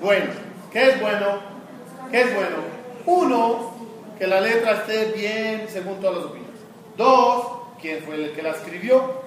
bueno. 0.00 0.26
¿Qué 0.70 0.90
es 0.90 1.00
bueno? 1.00 1.26
¿Qué 2.10 2.20
es 2.20 2.34
bueno? 2.34 2.56
Uno, 3.06 3.72
que 4.18 4.26
la 4.26 4.40
letra 4.40 4.72
esté 4.72 5.12
bien 5.12 5.66
según 5.68 6.00
todas 6.00 6.16
las 6.16 6.24
opiniones. 6.26 6.60
Dos, 6.96 7.46
¿quién 7.80 8.02
fue 8.04 8.16
el 8.16 8.32
que 8.32 8.42
la 8.42 8.50
escribió? 8.50 9.22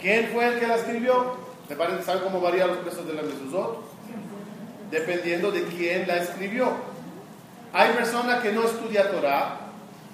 ¿Quién 0.00 0.28
fue 0.32 0.46
el 0.46 0.58
que 0.58 0.66
la 0.66 0.76
escribió? 0.76 1.36
¿Te 1.68 1.76
parece, 1.76 2.02
¿Sabe 2.04 2.22
cómo 2.22 2.40
varían 2.40 2.68
los 2.68 2.78
precios 2.78 3.06
de 3.06 3.12
la 3.12 3.22
mezuzot? 3.22 3.84
Dependiendo 4.90 5.50
de 5.50 5.64
quién 5.64 6.06
la 6.06 6.16
escribió. 6.18 6.70
Hay 7.72 7.92
personas 7.92 8.40
que 8.42 8.52
no 8.52 8.64
estudia 8.64 9.10
Torah, 9.10 9.58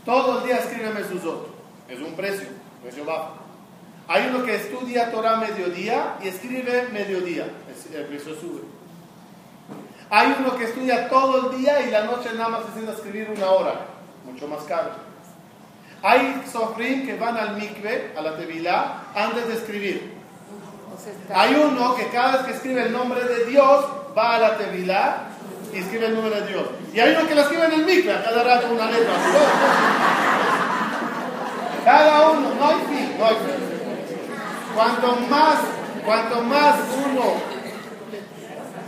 todo 0.04 0.38
el 0.38 0.46
día 0.46 0.56
escribe 0.56 0.90
mezuzot. 0.90 1.48
Es 1.88 2.00
un 2.00 2.14
precio, 2.14 2.48
precio 2.82 3.04
bajo. 3.04 3.41
Hay 4.12 4.26
uno 4.28 4.44
que 4.44 4.54
estudia 4.54 5.10
Torah 5.10 5.36
mediodía 5.36 6.16
y 6.22 6.28
escribe 6.28 6.88
mediodía, 6.92 7.46
el 7.94 8.04
precio 8.04 8.34
sube. 8.34 8.60
Hay 10.10 10.36
uno 10.38 10.54
que 10.54 10.64
estudia 10.64 11.08
todo 11.08 11.50
el 11.50 11.58
día 11.58 11.80
y 11.80 11.90
la 11.90 12.04
noche 12.04 12.28
nada 12.34 12.50
más 12.50 12.66
se 12.66 12.72
sienta 12.72 12.92
a 12.92 12.94
escribir 12.94 13.30
una 13.34 13.50
hora, 13.50 13.86
mucho 14.26 14.46
más 14.48 14.64
caro. 14.64 14.90
Hay 16.02 16.42
sofrim 16.52 17.06
que 17.06 17.16
van 17.16 17.38
al 17.38 17.56
mikve, 17.56 18.12
a 18.14 18.20
la 18.20 18.36
tevilá, 18.36 19.04
antes 19.14 19.48
de 19.48 19.54
escribir. 19.54 20.12
Hay 21.34 21.54
uno 21.54 21.94
que 21.94 22.08
cada 22.08 22.32
vez 22.32 22.42
que 22.42 22.52
escribe 22.52 22.82
el 22.82 22.92
nombre 22.92 23.24
de 23.24 23.46
Dios 23.46 23.86
va 24.14 24.34
a 24.34 24.38
la 24.38 24.58
tevilá 24.58 25.22
y 25.72 25.78
escribe 25.78 26.08
el 26.08 26.14
nombre 26.16 26.38
de 26.38 26.48
Dios. 26.48 26.64
Y 26.92 27.00
hay 27.00 27.14
uno 27.16 27.26
que 27.26 27.34
la 27.34 27.42
escribe 27.44 27.64
en 27.64 27.72
el 27.72 27.86
mikve, 27.86 28.12
a 28.12 28.22
cada 28.22 28.42
rato 28.42 28.74
una 28.74 28.90
letra. 28.90 29.14
Cada 31.82 32.30
uno, 32.32 32.54
no 32.56 32.68
hay 32.68 32.76
fin, 32.76 33.18
no 33.18 33.24
hay 33.24 33.36
fin. 33.36 33.71
Cuanto 34.74 35.16
más, 35.28 35.58
cuanto 36.04 36.42
más 36.42 36.76
uno 37.04 37.22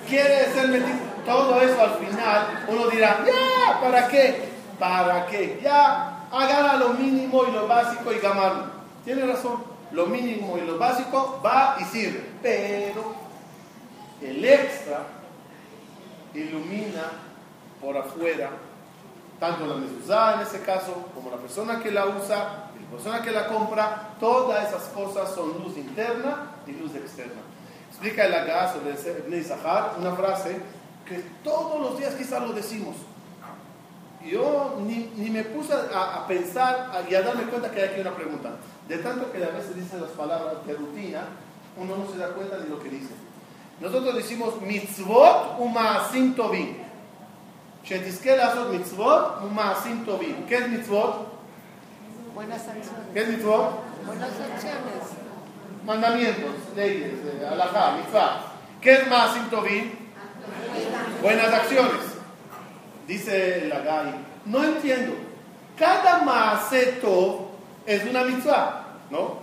quiere 0.09 0.53
ser 0.53 0.68
metido, 0.68 0.99
todo 1.27 1.61
eso 1.61 1.81
al 1.81 1.94
final, 1.94 2.64
uno 2.68 2.88
dirá, 2.88 3.25
ya, 3.27 3.81
¿para 3.81 4.09
qué? 4.09 4.49
¿Para 4.79 5.27
qué? 5.27 5.61
Ya, 5.62 6.27
hagan 6.31 6.81
lo 6.81 6.90
mínimo 6.90 7.44
y 7.47 7.53
lo 7.53 7.68
básico 7.68 8.12
y 8.12 8.18
gamarlo. 8.18 8.66
Tiene 9.05 9.27
razón, 9.27 9.62
lo 9.92 10.07
mínimo 10.07 10.59
y 10.59 10.62
lo 10.62 10.79
básico 10.79 11.40
va 11.44 11.77
y 11.81 11.85
sirve, 11.85 12.25
pero 12.42 13.14
el 14.20 14.44
extra 14.44 15.01
ilumina 16.35 17.03
por 17.81 17.97
afuera, 17.97 18.51
tanto 19.38 19.66
la 19.66 19.77
mezuzá 19.77 20.35
en 20.35 20.40
ese 20.40 20.62
caso, 20.62 21.09
como 21.14 21.31
la 21.31 21.37
persona 21.37 21.81
que 21.81 21.90
la 21.90 22.07
usa, 22.07 22.70
la 22.85 22.97
persona 22.97 23.23
que 23.23 23.31
la 23.33 23.49
compra, 23.49 24.14
todas 24.20 24.68
esas 24.68 24.85
cosas 24.88 25.35
son 25.35 25.62
luz 25.62 25.77
interna 25.77 26.53
y 26.66 26.73
luz 26.73 26.94
externa. 26.94 27.40
Explica 27.90 28.27
el 28.27 28.35
acá 28.35 28.73
sobre 28.73 28.92
Ibn 28.92 29.44
una 30.01 30.12
frase 30.12 30.61
que 31.07 31.25
todos 31.42 31.81
los 31.81 31.99
días 31.99 32.14
quizás 32.14 32.42
lo 32.42 32.53
decimos. 32.53 32.97
Yo 34.25 34.79
ni, 34.81 35.12
ni 35.16 35.29
me 35.31 35.44
puse 35.44 35.75
a, 35.75 36.16
a 36.16 36.27
pensar 36.27 36.90
a, 36.92 37.09
y 37.09 37.14
a 37.14 37.23
darme 37.23 37.44
cuenta 37.44 37.70
que 37.70 37.83
hay 37.83 37.88
aquí 37.90 38.01
una 38.01 38.14
pregunta. 38.14 38.51
De 38.88 38.99
tanto 38.99 39.31
que 39.31 39.44
a 39.44 39.49
veces 39.49 39.77
dicen 39.77 40.01
las 40.01 40.11
palabras 40.11 40.66
de 40.66 40.75
rutina, 40.75 41.25
uno 41.77 41.97
no 41.97 42.11
se 42.11 42.18
da 42.18 42.29
cuenta 42.29 42.57
de 42.59 42.68
lo 42.68 42.83
que 42.83 42.88
dice. 42.88 43.12
Nosotros 43.81 44.14
decimos 44.14 44.61
mitzvot 44.62 45.59
umaasim 45.59 46.35
tovim. 46.35 46.77
mitzvot 48.70 49.42
umaasim 49.42 50.05
¿Qué 50.49 50.57
es 50.57 50.68
mitzvot? 50.68 51.34
Buenas 52.35 52.62
acciones. 52.62 52.90
¿Qué 53.12 53.20
es 53.20 53.29
mitzvot? 53.29 54.05
Buenas 54.07 54.29
acciones. 54.29 55.05
Mandamientos, 55.85 56.55
leyes, 56.75 57.12
eh, 57.25 57.47
alajá, 57.49 57.92
mitzvah. 57.92 58.40
¿Qué 58.81 58.92
es 58.92 59.09
maasim 59.09 59.49
tovim? 59.51 59.92
Buenas 61.23 61.53
acciones. 61.53 62.03
Dice 63.07 63.66
el 63.66 63.73
Agai, 63.73 64.14
no 64.47 64.64
entiendo. 64.64 65.14
Cada 65.79 66.23
maaseto 66.23 67.53
es 67.87 68.05
una 68.05 68.25
mitzvah, 68.25 68.85
¿no? 69.11 69.38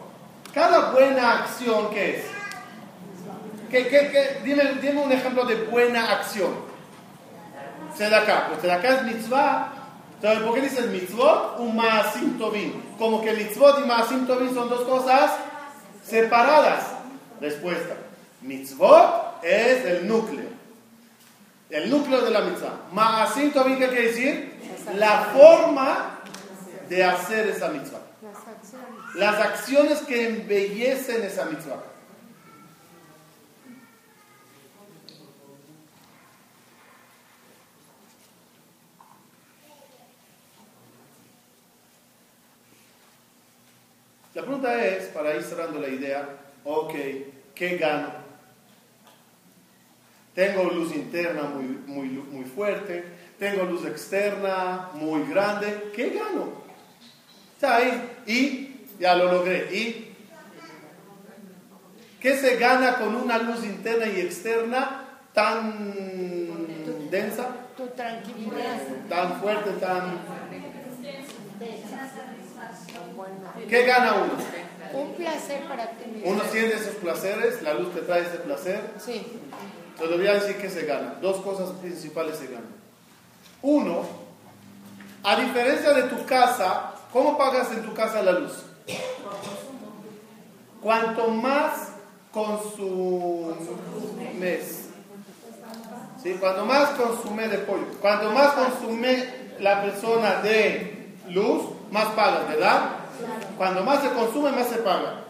Cada 0.54 0.92
buena 0.92 1.44
acción, 1.44 1.90
¿qué 1.92 2.18
es? 2.18 2.26
¿Qué, 3.70 3.88
qué, 3.88 4.10
qué? 4.12 4.42
Dime, 4.44 4.64
dime 4.82 5.02
un 5.02 5.12
ejemplo 5.14 5.46
de 5.46 5.56
buena 5.64 6.12
acción. 6.12 6.54
Sedaká. 7.96 8.48
Pues 8.50 8.62
Sedaká 8.62 8.96
es 8.96 9.04
mitzvah. 9.04 9.81
Entonces, 10.22 10.44
¿por 10.44 10.54
qué 10.54 10.62
dices 10.62 10.86
mitzvot? 10.86 11.58
Un 11.58 11.76
maasim 11.76 12.38
tovim. 12.38 12.74
Como 13.00 13.24
que 13.24 13.34
mitzvot 13.34 13.80
y 13.80 13.88
maasim 13.88 14.28
tovim 14.28 14.54
son 14.54 14.70
dos 14.70 14.82
cosas 14.82 15.32
separadas. 16.06 16.84
Respuesta. 17.40 17.96
Mitzvot 18.42 19.44
es 19.44 19.84
el 19.84 20.08
núcleo. 20.08 20.46
El 21.72 21.90
núcleo 21.90 22.22
de 22.22 22.30
la 22.30 22.42
mitzvah. 22.42 22.82
Maasim 22.94 23.52
tovim, 23.52 23.80
¿qué 23.80 23.88
quiere 23.88 24.08
decir? 24.10 24.62
La 24.94 25.32
forma 25.34 26.20
de 26.88 27.04
hacer 27.04 27.48
esa 27.48 27.70
mitzvah. 27.70 28.02
Las 29.16 29.40
acciones 29.40 30.02
que 30.02 30.28
embellecen 30.28 31.24
esa 31.24 31.46
mitzvah. 31.46 31.82
La 44.34 44.44
pregunta 44.62 44.86
es, 44.86 45.06
para 45.08 45.36
ir 45.36 45.44
cerrando 45.44 45.80
la 45.80 45.90
idea, 45.90 46.30
ok, 46.64 46.94
¿qué 47.56 47.78
gano? 47.78 48.22
Tengo 50.36 50.64
luz 50.66 50.96
interna 50.96 51.44
muy, 51.44 51.66
muy, 51.88 52.08
muy 52.08 52.46
fuerte, 52.46 53.04
tengo 53.38 53.64
luz 53.64 53.86
externa 53.86 54.90
muy 54.94 55.26
grande, 55.30 55.92
¿qué 55.96 56.10
gano? 56.12 56.62
Está 57.56 57.78
ahí, 57.78 58.12
y 58.28 58.86
ya 59.00 59.16
lo 59.16 59.32
logré, 59.32 59.68
y 59.76 60.16
¿qué 62.20 62.38
se 62.38 62.56
gana 62.58 62.98
con 62.98 63.16
una 63.16 63.38
luz 63.40 63.66
interna 63.66 64.06
y 64.08 64.22
externa 64.22 65.08
tan 65.34 67.10
densa, 67.10 67.48
Tu 67.76 67.88
tranquilidad. 67.88 68.80
tan 69.10 69.42
fuerte, 69.42 69.72
tan... 69.72 70.20
¿Qué 73.68 73.86
gana 73.86 74.16
uno? 74.16 74.34
Un 74.94 75.14
placer 75.14 75.64
para 75.68 75.90
ti 75.92 76.10
mismo. 76.10 76.32
Uno 76.32 76.44
siente 76.52 76.76
esos 76.76 76.96
placeres, 76.96 77.62
la 77.62 77.74
luz 77.74 77.94
te 77.94 78.02
trae 78.02 78.22
ese 78.22 78.38
placer, 78.38 78.82
Sí. 79.00 79.40
Te 79.98 80.08
lo 80.08 80.18
voy 80.18 80.28
a 80.28 80.34
decir 80.34 80.58
que 80.58 80.70
se 80.70 80.86
gana. 80.86 81.16
Dos 81.22 81.42
cosas 81.42 81.70
principales 81.80 82.38
se 82.38 82.48
ganan. 82.48 82.74
Uno, 83.62 84.04
a 85.24 85.36
diferencia 85.36 85.94
de 85.94 86.04
tu 86.04 86.26
casa, 86.26 86.94
¿cómo 87.14 87.38
pagas 87.38 87.72
en 87.72 87.84
tu 87.84 87.94
casa 87.94 88.24
la 88.24 88.32
luz? 88.32 88.54
Cuanto 90.82 91.28
más 91.28 91.90
consumes, 92.32 93.60
¿sí? 96.24 96.34
cuanto 96.40 96.66
más 96.66 96.90
consume 96.92 97.48
de 97.48 97.60
pollo, 97.60 97.86
cuanto 98.02 98.32
más 98.32 98.54
consume 98.54 99.26
la 99.60 99.84
persona 99.84 100.42
de 100.42 101.01
luz, 101.34 101.64
más 101.92 102.08
pagas, 102.10 102.48
¿verdad? 102.48 102.90
Cuando 103.58 103.84
más 103.84 104.02
se 104.02 104.10
consume, 104.10 104.52
más 104.52 104.68
se 104.68 104.78
paga. 104.78 105.26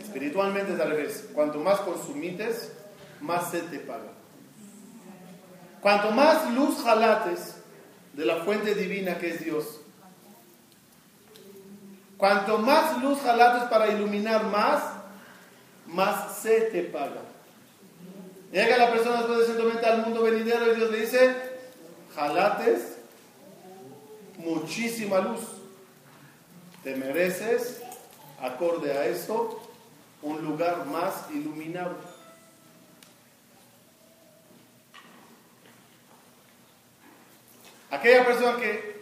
Espiritualmente 0.00 0.74
es 0.74 0.80
al 0.80 0.90
revés. 0.90 1.28
Cuanto 1.34 1.58
más 1.58 1.80
consumites, 1.80 2.72
más 3.20 3.50
se 3.50 3.60
te 3.60 3.78
paga. 3.78 4.12
Cuanto 5.80 6.10
más 6.10 6.50
luz 6.52 6.82
jalates 6.82 7.56
de 8.12 8.26
la 8.26 8.36
fuente 8.36 8.74
divina 8.74 9.18
que 9.18 9.30
es 9.30 9.44
Dios, 9.44 9.80
cuanto 12.16 12.58
más 12.58 13.00
luz 13.00 13.20
jalates 13.20 13.68
para 13.70 13.88
iluminar 13.88 14.44
más, 14.44 14.82
más 15.86 16.36
se 16.38 16.62
te 16.62 16.82
paga. 16.82 17.22
Llega 18.52 18.76
la 18.76 18.90
persona 18.90 19.18
después 19.18 19.38
de 19.38 19.44
ciertamente 19.46 19.86
al 19.86 20.02
mundo 20.02 20.22
venidero 20.22 20.72
y 20.72 20.76
Dios 20.76 20.90
le 20.90 21.00
dice, 21.00 21.36
jalates 22.14 22.99
muchísima 24.44 25.20
luz. 25.20 25.40
Te 26.82 26.96
mereces, 26.96 27.82
acorde 28.40 28.92
a 28.92 29.06
eso, 29.06 29.60
un 30.22 30.42
lugar 30.42 30.86
más 30.86 31.26
iluminado. 31.30 31.96
Aquella 37.90 38.24
persona 38.24 38.56
que 38.56 39.00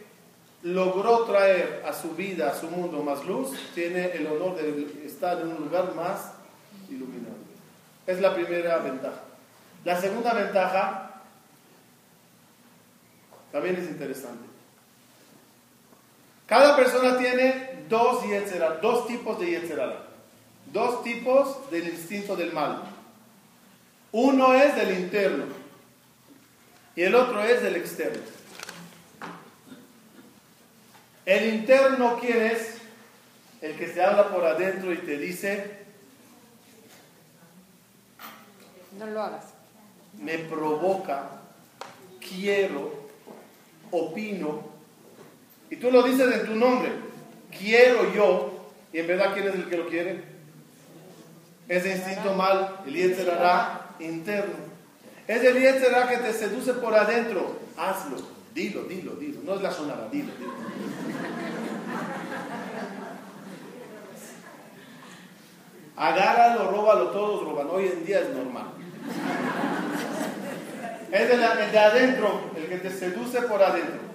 logró 0.62 1.24
traer 1.24 1.84
a 1.86 1.92
su 1.92 2.14
vida, 2.14 2.50
a 2.50 2.54
su 2.58 2.68
mundo 2.68 3.02
más 3.02 3.24
luz, 3.24 3.50
tiene 3.74 4.12
el 4.12 4.26
honor 4.26 4.56
de 4.56 5.06
estar 5.06 5.40
en 5.40 5.48
un 5.48 5.64
lugar 5.64 5.94
más 5.94 6.32
iluminado. 6.88 7.36
Es 8.06 8.20
la 8.20 8.34
primera 8.34 8.78
ventaja. 8.78 9.20
La 9.84 10.00
segunda 10.00 10.32
ventaja 10.32 11.22
también 13.52 13.76
es 13.76 13.88
interesante. 13.88 14.47
Cada 16.48 16.74
persona 16.76 17.18
tiene 17.18 17.84
dos 17.90 18.26
yetzera, 18.26 18.76
dos 18.76 19.06
tipos 19.06 19.38
de 19.38 19.50
yetzerara, 19.50 20.02
dos 20.72 21.04
tipos 21.04 21.70
del 21.70 21.88
instinto 21.88 22.34
del 22.36 22.54
mal. 22.54 22.84
Uno 24.12 24.54
es 24.54 24.74
del 24.74 24.98
interno 24.98 25.44
y 26.96 27.02
el 27.02 27.14
otro 27.14 27.44
es 27.44 27.62
del 27.62 27.76
externo. 27.76 28.22
El 31.26 31.54
interno, 31.54 32.18
¿quién 32.18 32.42
es? 32.46 32.78
El 33.60 33.76
que 33.76 33.92
se 33.92 34.02
habla 34.02 34.30
por 34.30 34.46
adentro 34.46 34.90
y 34.94 34.98
te 34.98 35.18
dice, 35.18 35.84
No 38.98 39.06
lo 39.06 39.22
hagas. 39.22 39.44
me 40.18 40.38
provoca, 40.38 41.28
quiero, 42.18 42.90
opino, 43.90 44.77
y 45.70 45.76
tú 45.76 45.90
lo 45.90 46.02
dices 46.02 46.32
en 46.32 46.46
tu 46.46 46.54
nombre, 46.54 46.90
quiero 47.56 48.12
yo, 48.14 48.58
y 48.92 48.98
en 48.98 49.06
verdad, 49.06 49.34
¿quién 49.34 49.48
es 49.48 49.54
el 49.54 49.68
que 49.68 49.76
lo 49.76 49.86
quiere? 49.86 50.22
Ese 51.68 51.96
instinto 51.96 52.32
mal, 52.34 52.80
el 52.86 52.94
Yetzerará 52.94 53.90
interno. 54.00 54.54
Es 55.26 55.44
el 55.44 55.60
Yetzerará 55.60 56.08
que 56.08 56.16
te 56.16 56.32
seduce 56.32 56.72
por 56.74 56.94
adentro. 56.94 57.58
Hazlo, 57.76 58.16
dilo, 58.54 58.84
dilo, 58.84 59.12
dilo. 59.16 59.40
No 59.44 59.56
es 59.56 59.62
la 59.62 59.70
sonada, 59.70 60.08
dilo, 60.10 60.32
dilo. 60.38 60.52
Agárralo, 65.96 66.70
róbalo, 66.70 67.10
todos 67.10 67.44
roban. 67.44 67.68
Hoy 67.70 67.86
en 67.86 68.06
día 68.06 68.20
es 68.20 68.30
normal. 68.30 68.68
Es 71.12 71.30
el 71.30 71.38
de 71.72 71.78
adentro, 71.78 72.40
el 72.56 72.66
que 72.68 72.76
te 72.76 72.90
seduce 72.90 73.42
por 73.42 73.62
adentro. 73.62 74.07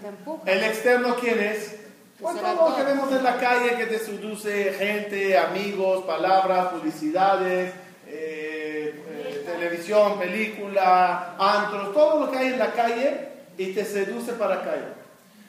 Te 0.00 0.08
empuja. 0.08 0.50
El 0.50 0.64
externo, 0.64 1.16
¿quién 1.16 1.40
es? 1.40 1.76
Pues 2.20 2.36
todo 2.40 2.70
lo 2.70 2.76
que 2.76 2.82
vemos 2.82 3.12
en 3.12 3.22
la 3.22 3.38
calle 3.38 3.76
que 3.76 3.86
te 3.86 3.98
seduce 4.00 4.72
gente, 4.72 5.38
amigos, 5.38 6.04
palabras, 6.04 6.66
publicidades, 6.68 7.72
eh, 8.08 9.04
eh, 9.08 9.42
televisión, 9.46 10.18
película, 10.18 11.36
antros, 11.38 11.94
todo 11.94 12.26
lo 12.26 12.32
que 12.32 12.38
hay 12.38 12.46
en 12.48 12.58
la 12.58 12.72
calle 12.72 13.28
y 13.56 13.72
te 13.72 13.84
seduce 13.84 14.32
para 14.32 14.62
caer. 14.62 14.94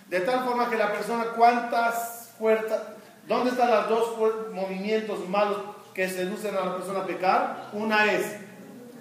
De 0.10 0.20
tal 0.22 0.44
forma 0.44 0.70
que 0.70 0.78
la 0.78 0.92
persona, 0.92 1.26
¿cuántas 1.36 2.34
puertas? 2.38 2.82
¿Dónde 3.28 3.52
están 3.52 3.72
los 3.72 3.90
dos 3.90 4.52
movimientos 4.52 5.28
malos 5.28 5.58
que 5.96 6.08
seducen 6.08 6.56
a 6.56 6.66
la 6.66 6.76
persona 6.76 7.00
a 7.00 7.06
pecar? 7.08 7.70
Una 7.74 8.12
es 8.12 8.26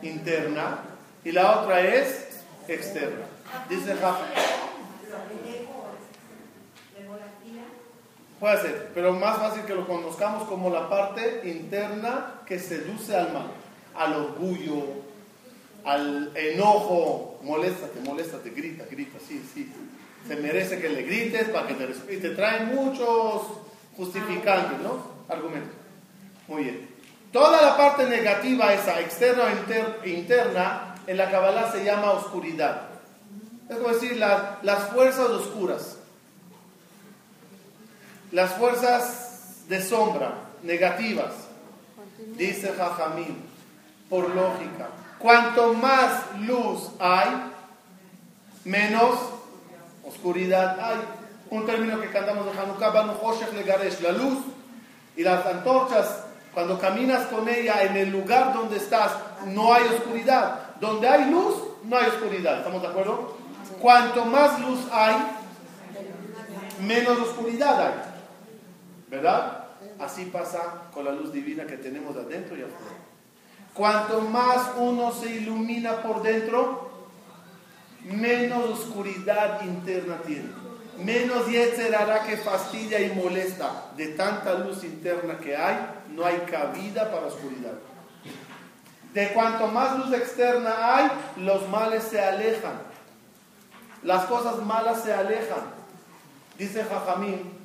interna 0.00 0.78
y 1.22 1.32
la 1.32 1.60
otra 1.60 1.80
es 1.80 2.28
externa. 2.66 3.26
Dice 3.68 3.94
Rafa. 3.94 4.24
Puede 8.40 8.62
ser, 8.62 8.90
pero 8.94 9.12
más 9.14 9.38
fácil 9.38 9.62
que 9.64 9.74
lo 9.74 9.86
conozcamos 9.86 10.44
como 10.48 10.70
la 10.70 10.88
parte 10.88 11.42
interna 11.44 12.34
que 12.46 12.58
seduce 12.60 13.16
al 13.16 13.32
mal, 13.32 13.48
al 13.96 14.14
orgullo, 14.14 14.84
al 15.84 16.30
enojo. 16.36 17.40
Moléstate, 17.42 17.98
moléstate, 18.00 18.50
grita, 18.50 18.84
grita, 18.90 19.18
sí, 19.26 19.42
sí. 19.52 19.72
Se 20.26 20.36
merece 20.36 20.80
que 20.80 20.88
le 20.88 21.02
grites 21.02 21.48
para 21.48 21.66
que 21.66 21.74
te 21.74 21.86
respete. 21.86 22.28
Te 22.28 22.34
traen 22.36 22.74
muchos 22.74 23.42
justificantes, 23.96 24.78
¿no? 24.80 25.02
Argumentos. 25.28 25.72
Muy 26.46 26.64
bien. 26.64 26.88
Toda 27.32 27.60
la 27.60 27.76
parte 27.76 28.06
negativa, 28.06 28.72
esa 28.72 29.00
externa 29.00 29.44
o 29.44 29.50
inter- 29.50 29.98
interna, 30.04 30.94
en 31.06 31.16
la 31.16 31.30
Kabbalah 31.30 31.72
se 31.72 31.84
llama 31.84 32.12
oscuridad. 32.12 32.82
Es 33.68 33.76
como 33.76 33.88
decir, 33.92 34.16
la- 34.16 34.58
las 34.62 34.84
fuerzas 34.90 35.28
oscuras 35.28 35.97
las 38.32 38.52
fuerzas 38.54 39.64
de 39.68 39.82
sombra 39.82 40.34
negativas, 40.62 41.32
dice 42.36 42.72
Jajamín, 42.76 43.44
por 44.08 44.34
lógica, 44.34 44.88
cuanto 45.18 45.74
más 45.74 46.24
luz 46.40 46.90
hay, 46.98 47.28
menos 48.64 49.18
oscuridad 50.04 50.78
hay. 50.80 50.98
Un 51.50 51.64
término 51.64 51.98
que 52.00 52.10
cantamos 52.10 52.44
de 52.46 52.60
Hanukkah, 52.60 52.90
Banu 52.90 53.14
Legaresh, 53.54 54.00
la 54.00 54.12
luz 54.12 54.38
Y 55.16 55.22
las 55.22 55.46
antorchas, 55.46 56.24
cuando 56.52 56.78
caminas 56.78 57.26
con 57.26 57.48
ella 57.48 57.82
en 57.84 57.96
el 57.96 58.10
lugar 58.10 58.52
donde 58.52 58.76
estás, 58.76 59.12
no 59.46 59.72
hay 59.72 59.84
oscuridad. 59.84 60.76
Donde 60.80 61.08
hay 61.08 61.30
luz, 61.30 61.54
no 61.84 61.96
hay 61.96 62.06
oscuridad. 62.06 62.58
¿Estamos 62.58 62.82
de 62.82 62.88
acuerdo? 62.88 63.36
Cuanto 63.80 64.24
más 64.26 64.60
luz 64.60 64.80
hay, 64.92 65.16
menos 66.80 67.18
oscuridad 67.18 67.80
hay. 67.80 68.07
¿Verdad? 69.10 69.64
Así 69.98 70.26
pasa 70.26 70.88
con 70.92 71.04
la 71.04 71.12
luz 71.12 71.32
divina 71.32 71.66
que 71.66 71.76
tenemos 71.76 72.16
adentro 72.16 72.56
y 72.56 72.62
afuera. 72.62 72.96
Cuanto 73.74 74.20
más 74.22 74.72
uno 74.76 75.12
se 75.12 75.36
ilumina 75.36 76.02
por 76.02 76.22
dentro, 76.22 76.90
menos 78.04 78.80
oscuridad 78.80 79.62
interna 79.62 80.18
tiene. 80.26 80.48
Menos 80.98 81.46
hará 81.96 82.24
que 82.24 82.36
fastidia 82.36 83.00
y 83.00 83.14
molesta. 83.14 83.92
De 83.96 84.08
tanta 84.08 84.54
luz 84.54 84.82
interna 84.82 85.38
que 85.38 85.56
hay, 85.56 85.76
no 86.10 86.24
hay 86.24 86.38
cabida 86.50 87.10
para 87.10 87.26
oscuridad. 87.26 87.74
De 89.14 89.28
cuanto 89.28 89.68
más 89.68 89.96
luz 89.98 90.12
externa 90.12 90.96
hay, 90.96 91.10
los 91.36 91.68
males 91.68 92.02
se 92.02 92.20
alejan. 92.20 92.80
Las 94.02 94.26
cosas 94.26 94.58
malas 94.64 95.02
se 95.02 95.12
alejan. 95.12 95.78
Dice 96.58 96.84
Jajamín, 96.84 97.57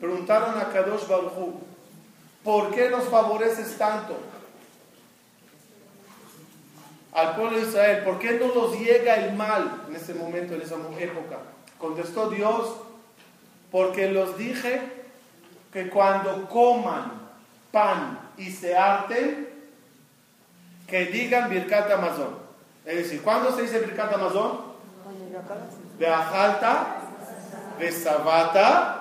preguntaron 0.00 0.58
a 0.58 0.68
Kadosh 0.70 1.06
Baruj 1.08 1.54
¿por 2.44 2.74
qué 2.74 2.90
nos 2.90 3.04
favoreces 3.04 3.76
tanto? 3.76 4.16
Al 7.12 7.34
pueblo 7.34 7.58
de 7.58 7.66
Israel, 7.66 8.04
¿por 8.04 8.18
qué 8.18 8.32
no 8.32 8.54
nos 8.54 8.78
llega 8.78 9.16
el 9.16 9.34
mal 9.34 9.84
en 9.88 9.96
ese 9.96 10.14
momento, 10.14 10.54
en 10.54 10.62
esa 10.62 10.76
época? 10.98 11.38
Contestó 11.78 12.30
Dios, 12.30 12.76
porque 13.70 14.10
los 14.10 14.36
dije 14.36 14.80
que 15.72 15.88
cuando 15.88 16.48
coman 16.48 17.12
pan 17.72 18.18
y 18.36 18.50
se 18.50 18.76
harten, 18.76 19.48
que 20.86 21.06
digan 21.06 21.50
Birkat 21.50 21.90
Amazon. 21.90 22.36
Es 22.84 22.96
decir, 22.96 23.22
¿cuándo 23.22 23.54
se 23.54 23.62
dice 23.62 23.80
Birkat 23.80 24.12
Amazon? 24.12 24.60
Beajalta, 25.98 26.96
Besabata, 27.78 28.95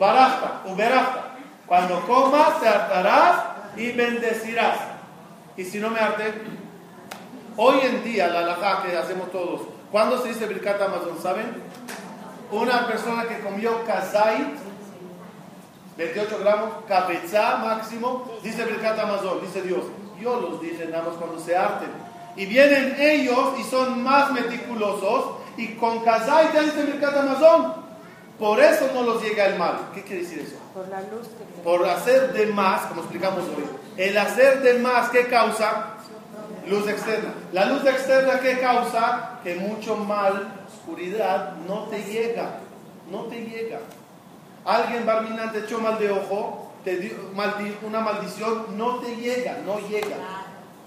Ubarachta, 0.00 0.62
Uberachta. 0.64 1.24
Cuando 1.66 2.00
comas 2.06 2.58
te 2.58 2.66
hartarás 2.66 3.36
y 3.76 3.92
bendecirás. 3.92 4.78
Y 5.58 5.64
si 5.64 5.78
no 5.78 5.90
me 5.90 6.00
arte, 6.00 6.32
hoy 7.56 7.80
en 7.82 8.02
día 8.02 8.28
la 8.28 8.40
alajá 8.40 8.82
que 8.82 8.96
hacemos 8.96 9.30
todos, 9.30 9.60
¿cuándo 9.92 10.22
se 10.22 10.28
dice 10.28 10.46
Birkat 10.46 10.80
Amazon? 10.80 11.18
¿Saben? 11.22 11.62
Una 12.50 12.86
persona 12.86 13.24
que 13.24 13.40
comió 13.40 13.84
kazait, 13.84 14.56
28 15.98 16.38
gramos, 16.40 16.70
cabeza 16.88 17.58
máximo, 17.58 18.26
dice 18.42 18.64
Birkat 18.64 18.98
Amazon, 18.98 19.38
dice 19.42 19.60
Dios. 19.60 19.84
Yo 20.18 20.40
los 20.40 20.62
dije 20.62 20.86
nada 20.86 21.04
más 21.04 21.16
cuando 21.16 21.38
se 21.38 21.54
harten. 21.54 21.90
Y 22.36 22.46
vienen 22.46 22.96
ellos 22.98 23.50
y 23.58 23.64
son 23.64 24.02
más 24.02 24.32
meticulosos 24.32 25.36
y 25.58 25.74
con 25.74 26.02
kazait 26.02 26.52
dice 26.52 26.84
Birkat 26.84 27.16
Amazon. 27.18 27.79
Por 28.40 28.58
eso 28.58 28.88
no 28.94 29.02
los 29.02 29.22
llega 29.22 29.44
el 29.48 29.58
mal. 29.58 29.90
¿Qué 29.94 30.02
quiere 30.02 30.22
decir 30.22 30.38
eso? 30.38 30.56
Por 30.72 30.88
la 30.88 31.02
luz. 31.02 31.28
Por 31.62 31.86
hacer 31.86 32.32
de 32.32 32.46
más, 32.46 32.86
como 32.86 33.02
explicamos 33.02 33.44
hoy. 33.44 33.64
El 33.98 34.16
hacer 34.16 34.62
de 34.62 34.78
más, 34.78 35.10
¿qué 35.10 35.26
causa? 35.26 35.96
Luz 36.66 36.88
externa. 36.88 37.34
La 37.52 37.66
luz 37.66 37.84
externa, 37.84 38.40
¿qué 38.40 38.58
causa? 38.58 39.40
Que 39.44 39.56
mucho 39.56 39.94
mal, 39.96 40.54
oscuridad, 40.66 41.52
no 41.68 41.82
te 41.88 42.02
llega. 42.02 42.60
No 43.10 43.24
te 43.24 43.42
llega. 43.42 43.80
Alguien, 44.64 45.04
Barminan, 45.04 45.52
te 45.52 45.58
echó 45.58 45.78
mal 45.78 45.98
de 45.98 46.10
ojo, 46.10 46.72
te 46.82 46.96
dio 46.96 47.12
una 47.82 48.00
maldición, 48.00 48.78
no 48.78 49.00
te 49.00 49.16
llega, 49.16 49.58
no 49.66 49.80
llega. 49.86 50.16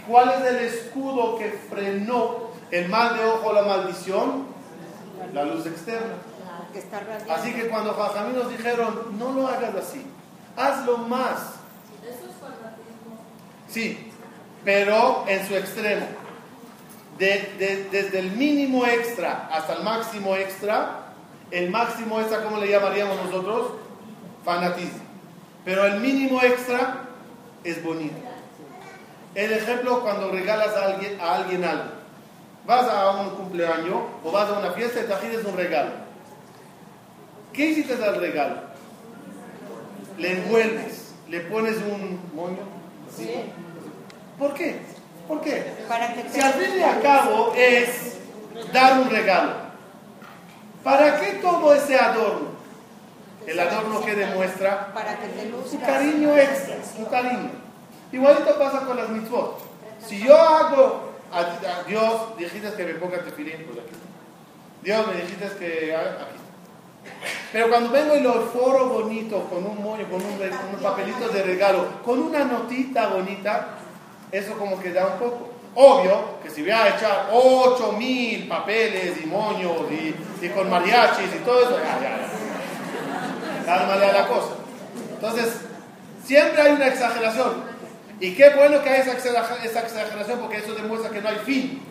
¿Cuál 0.07 0.31
es 0.31 0.47
el 0.47 0.57
escudo 0.57 1.37
que 1.37 1.51
frenó 1.69 2.49
el 2.71 2.89
mal 2.89 3.15
de 3.15 3.25
ojo, 3.25 3.53
la 3.53 3.61
maldición? 3.61 4.47
La 5.33 5.45
luz 5.45 5.67
externa. 5.67 6.15
Así 7.29 7.53
que 7.53 7.67
cuando 7.67 7.93
Jajamí 7.93 8.33
nos 8.33 8.49
dijeron, 8.49 9.17
no 9.17 9.31
lo 9.31 9.47
hagas 9.47 9.75
así, 9.75 10.05
hazlo 10.55 10.97
más. 10.97 11.39
¿Eso 12.01 12.25
es 12.29 12.35
fanatismo? 12.39 13.17
Sí, 13.69 14.11
pero 14.63 15.25
en 15.27 15.47
su 15.47 15.55
extremo. 15.55 16.05
desde 17.17 18.19
el 18.19 18.31
mínimo 18.31 18.85
extra 18.85 19.49
hasta 19.51 19.73
el 19.73 19.83
máximo 19.83 20.35
extra, 20.35 21.03
el 21.51 21.69
máximo 21.69 22.19
extra, 22.19 22.43
¿cómo 22.43 22.57
le 22.57 22.69
llamaríamos 22.69 23.23
nosotros? 23.25 23.73
Fanatismo. 24.43 25.03
Pero 25.63 25.85
el 25.85 25.99
mínimo 25.99 26.41
extra 26.41 27.05
es 27.63 27.83
bonito. 27.83 28.15
El 29.35 29.51
ejemplo 29.53 30.01
cuando 30.01 30.31
regalas 30.31 30.75
a 30.75 30.85
alguien, 30.85 31.19
a 31.19 31.35
alguien 31.35 31.63
algo. 31.63 31.91
Vas 32.65 32.87
a 32.87 33.11
un 33.11 33.31
cumpleaños 33.31 34.03
o 34.23 34.31
vas 34.31 34.49
a 34.49 34.59
una 34.59 34.71
fiesta 34.71 35.01
y 35.01 35.03
te 35.03 35.15
pides 35.15 35.45
un 35.45 35.55
regalo. 35.55 36.02
¿Qué 37.53 37.67
hiciste 37.67 37.93
al 37.93 38.19
regalo? 38.19 38.55
Le 40.17 40.31
envuelves, 40.31 41.13
le 41.29 41.39
pones 41.41 41.77
un 41.77 42.19
moño. 42.33 42.59
¿Sí? 43.15 43.29
¿Por 44.39 44.53
qué? 44.55 44.81
¿Por 45.27 45.41
qué? 45.41 45.73
Para 45.87 46.13
que 46.13 46.29
si 46.29 46.41
al 46.41 46.53
fin 46.53 46.79
y 46.79 46.81
al 46.81 47.01
cabo 47.01 47.53
es 47.55 48.17
dar 48.73 48.99
un 48.99 49.09
regalo, 49.09 49.53
¿para 50.83 51.19
qué 51.19 51.33
todo 51.33 51.73
ese 51.75 51.95
adorno? 51.95 52.53
El 53.45 53.59
adorno 53.59 53.99
que 54.05 54.15
demuestra 54.15 54.93
Para 54.93 55.17
que 55.19 55.27
te 55.27 55.53
un 55.53 55.81
cariño 55.81 56.37
extra, 56.37 56.77
un 56.97 57.05
cariño. 57.05 57.51
Igualito 58.11 58.57
pasa 58.57 58.85
con 58.85 58.95
las 58.97 59.09
mitzvot. 59.09 59.59
Si 60.07 60.19
yo 60.19 60.37
hago 60.37 61.11
a, 61.31 61.83
Dios, 61.87 62.37
dijiste 62.37 62.73
que 62.73 62.85
me 62.85 62.93
ponga 62.95 63.19
tefilín, 63.19 63.65
pues 63.65 63.79
aquí 63.79 63.95
Dios 64.83 65.07
me 65.07 65.13
dijiste 65.21 65.47
que 65.59 65.95
aquí 65.95 66.32
pero 67.53 67.69
cuando 67.69 67.91
vengo 67.91 68.15
y 68.15 68.21
lo 68.21 68.47
foro 68.47 68.87
bonito, 68.87 69.43
con 69.43 69.63
un 69.63 69.83
moño, 69.83 70.05
con 70.09 70.21
un, 70.25 70.81
papelito 70.81 71.29
de 71.29 71.43
regalo, 71.43 72.01
con 72.03 72.19
una 72.19 72.43
notita 72.43 73.09
bonita, 73.09 73.77
eso 74.31 74.53
como 74.57 74.79
que 74.79 74.91
da 74.91 75.05
un 75.05 75.19
poco. 75.19 75.49
Obvio 75.75 76.39
que 76.41 76.49
si 76.49 76.61
voy 76.61 76.71
a 76.71 76.89
echar 76.89 77.29
8 77.31 77.91
mil 77.93 78.47
papeles 78.47 79.17
y 79.23 79.27
moños 79.27 79.71
y, 79.91 80.49
con 80.49 80.69
mariachis 80.69 81.33
y 81.35 81.39
todo 81.45 81.61
eso, 81.61 81.77
ya, 81.79 81.99
ya, 82.01 82.17
ya. 83.65 84.13
la 84.13 84.27
cosa. 84.27 84.53
Entonces, 85.13 85.61
siempre 86.25 86.61
hay 86.61 86.71
una 86.73 86.87
exageración. 86.87 87.73
Y 88.19 88.33
qué 88.33 88.49
bueno 88.49 88.83
que 88.83 88.89
hay 88.89 89.01
esa 89.01 89.13
exageración 89.13 90.39
porque 90.39 90.57
eso 90.57 90.73
demuestra 90.73 91.11
que 91.11 91.21
no 91.21 91.29
hay 91.29 91.37
fin, 91.45 91.81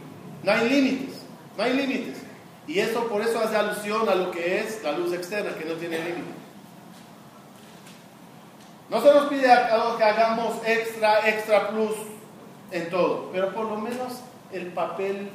no 0.43 0.53
hay 0.53 0.69
límites, 0.69 1.17
no 1.57 1.63
hay 1.63 1.73
límites. 1.75 2.19
Y 2.67 2.79
eso 2.79 3.09
por 3.09 3.23
eso 3.23 3.41
hace 3.41 3.57
alusión 3.57 4.09
a 4.09 4.15
lo 4.15 4.31
que 4.31 4.61
es 4.61 4.83
la 4.83 4.93
luz 4.93 5.13
externa, 5.13 5.55
que 5.55 5.65
no 5.65 5.75
tiene 5.75 5.99
límite. 5.99 6.43
No 8.89 9.01
se 9.01 9.13
nos 9.13 9.27
pide 9.29 9.51
a 9.51 9.97
que 9.97 10.05
hagamos 10.05 10.57
extra, 10.67 11.29
extra 11.29 11.71
plus 11.71 11.97
en 12.71 12.91
todo, 12.91 13.31
pero 13.33 13.53
por 13.53 13.65
lo 13.65 13.77
menos 13.77 14.21
el 14.53 14.67
papel 14.67 15.31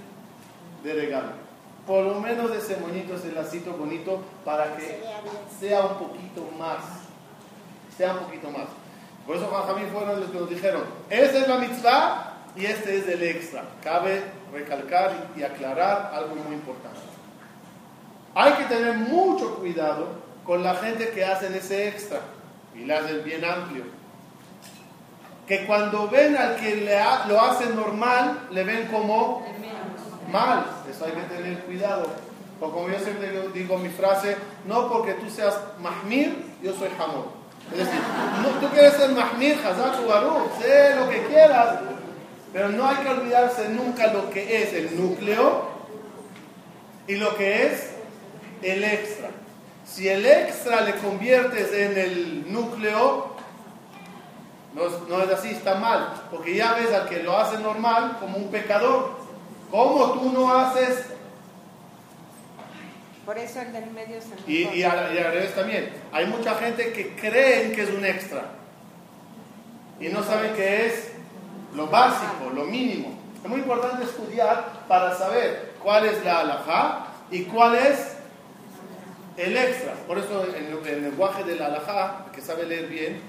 de 0.83 0.93
regalo. 0.93 1.31
Por 1.85 2.05
lo 2.05 2.19
menos 2.19 2.51
ese 2.51 2.77
moñito, 2.77 3.15
ese 3.15 3.31
lacito 3.31 3.73
bonito, 3.73 4.21
para 4.45 4.75
que 4.75 5.01
sea 5.59 5.81
un 5.81 5.97
poquito 5.97 6.47
más. 6.57 6.83
Sea 7.97 8.13
un 8.13 8.19
poquito 8.19 8.51
más. 8.51 8.67
Por 9.25 9.37
eso 9.37 9.47
Juan 9.47 9.63
Jamín 9.65 9.89
fueron 9.91 10.19
los 10.19 10.29
que 10.29 10.37
nos 10.37 10.49
dijeron, 10.49 10.83
esa 11.09 11.37
es 11.39 11.47
la 11.47 11.57
mitzvah 11.57 12.33
y 12.55 12.65
este 12.65 12.97
es 12.97 13.07
el 13.07 13.23
extra. 13.23 13.63
Cabe 13.83 14.23
recalcar 14.53 15.29
y 15.35 15.43
aclarar 15.43 16.11
algo 16.13 16.35
muy 16.35 16.55
importante. 16.55 17.16
Hay 18.39 18.53
que 18.53 18.65
tener 18.65 18.93
mucho 18.93 19.55
cuidado 19.55 20.09
con 20.45 20.63
la 20.63 20.75
gente 20.75 21.09
que 21.09 21.25
hacen 21.25 21.55
ese 21.55 21.87
extra 21.87 22.19
y 22.75 22.85
le 22.85 22.93
hacen 22.93 23.23
bien 23.23 23.43
amplio. 23.43 23.83
Que 25.47 25.65
cuando 25.65 26.07
ven 26.07 26.37
al 26.37 26.55
que 26.57 26.75
le 26.75 26.99
lo 27.29 27.41
hace 27.41 27.65
normal, 27.73 28.47
le 28.51 28.63
ven 28.63 28.89
como 28.91 29.43
mal. 30.31 30.67
Eso 30.87 31.05
hay 31.05 31.13
que 31.13 31.35
tener 31.35 31.63
cuidado. 31.63 32.05
O 32.61 32.69
como 32.69 32.87
yo 32.89 32.99
siempre 32.99 33.49
digo, 33.55 33.79
mi 33.79 33.89
frase, 33.89 34.37
no 34.67 34.87
porque 34.87 35.13
tú 35.13 35.27
seas 35.31 35.57
mahmir, 35.81 36.53
yo 36.61 36.75
soy 36.75 36.89
jamón. 36.95 37.25
Es 37.71 37.79
decir, 37.79 37.99
tú 38.61 38.67
quieres 38.67 38.93
ser 38.93 39.09
mahmir, 39.13 39.57
hazak 39.65 40.07
baruch, 40.07 40.61
sé 40.61 40.95
lo 40.95 41.09
que 41.09 41.25
quieras, 41.25 41.79
pero 42.53 42.69
no 42.69 42.87
hay 42.87 42.97
que 42.97 43.09
olvidarse 43.09 43.67
nunca 43.69 44.13
lo 44.13 44.29
que 44.29 44.61
es 44.61 44.73
el 44.73 44.95
núcleo 44.95 45.69
y 47.07 47.15
lo 47.15 47.35
que 47.35 47.65
es 47.65 47.96
el 48.61 48.83
extra. 48.83 49.29
Si 49.85 50.07
el 50.09 50.25
extra 50.25 50.81
le 50.81 50.95
conviertes 50.95 51.71
en 51.71 51.97
el 51.97 52.51
núcleo, 52.51 53.35
no 54.73 55.23
es, 55.23 55.29
así, 55.31 55.49
está 55.49 55.75
mal, 55.75 56.23
porque 56.29 56.55
ya 56.55 56.73
ves 56.73 56.93
al 56.93 57.09
que 57.09 57.23
lo 57.23 57.37
hace 57.37 57.57
normal 57.59 58.17
como 58.19 58.37
un 58.37 58.49
pecador. 58.51 59.17
¿Cómo 59.71 60.11
tú 60.13 60.31
no 60.31 60.53
haces 60.53 61.05
Por 63.25 63.37
eso 63.37 63.59
el 63.59 63.73
del 63.73 63.89
medio 63.91 64.19
se 64.21 64.27
Y, 64.49 64.59
mejor. 64.59 64.75
y, 64.77 64.83
al, 64.83 65.15
y 65.15 65.17
al 65.17 65.33
revés 65.33 65.55
también. 65.55 65.89
Hay 66.11 66.25
mucha 66.27 66.55
gente 66.55 66.93
que 66.93 67.15
creen 67.15 67.73
que 67.73 67.83
es 67.83 67.89
un 67.89 68.05
extra 68.05 68.43
y 69.99 70.09
no 70.09 70.23
saben 70.23 70.53
que 70.53 70.85
es 70.87 71.11
lo 71.75 71.87
básico, 71.87 72.51
lo 72.53 72.65
mínimo. 72.65 73.17
Es 73.43 73.49
muy 73.49 73.59
importante 73.59 74.03
estudiar 74.03 74.83
para 74.87 75.15
saber 75.15 75.73
cuál 75.81 76.05
es 76.05 76.23
la 76.23 76.39
alajá 76.41 77.07
y 77.31 77.43
cuál 77.43 77.75
es 77.75 78.16
el 79.37 79.55
extra. 79.55 79.93
Por 80.07 80.17
eso 80.17 80.45
en 80.45 80.65
el, 80.65 80.73
en 80.73 80.87
el 80.87 81.03
lenguaje 81.03 81.43
de 81.43 81.55
la 81.55 81.67
alajá, 81.67 82.25
que 82.33 82.41
sabe 82.41 82.65
leer 82.65 82.87
bien, 82.87 83.21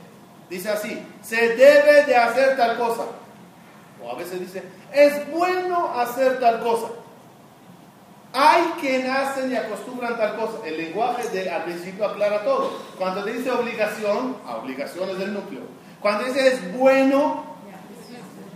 dice 0.48 0.70
así, 0.70 1.02
se 1.22 1.54
debe 1.54 2.04
de 2.04 2.16
hacer 2.16 2.56
tal 2.56 2.76
cosa. 2.78 3.04
O 4.02 4.10
a 4.10 4.14
veces 4.14 4.40
dice, 4.40 4.62
es 4.92 5.30
bueno 5.30 5.92
hacer 5.98 6.40
tal 6.40 6.60
cosa. 6.60 6.88
Hay 8.32 8.62
quien 8.80 9.10
hacen 9.10 9.50
y 9.50 9.56
acostumbran 9.56 10.16
tal 10.16 10.36
cosa. 10.36 10.58
El 10.64 10.76
lenguaje 10.76 11.28
de, 11.30 11.50
al 11.50 11.64
principio 11.64 12.04
aclara 12.06 12.44
todo. 12.44 12.78
Cuando 12.96 13.24
te 13.24 13.32
dice 13.32 13.50
obligación, 13.50 14.36
a 14.46 14.56
obligación 14.56 15.10
es 15.10 15.18
del 15.18 15.34
núcleo. 15.34 15.62
Cuando 16.00 16.24
dice 16.24 16.46
es 16.46 16.78
bueno, 16.78 17.44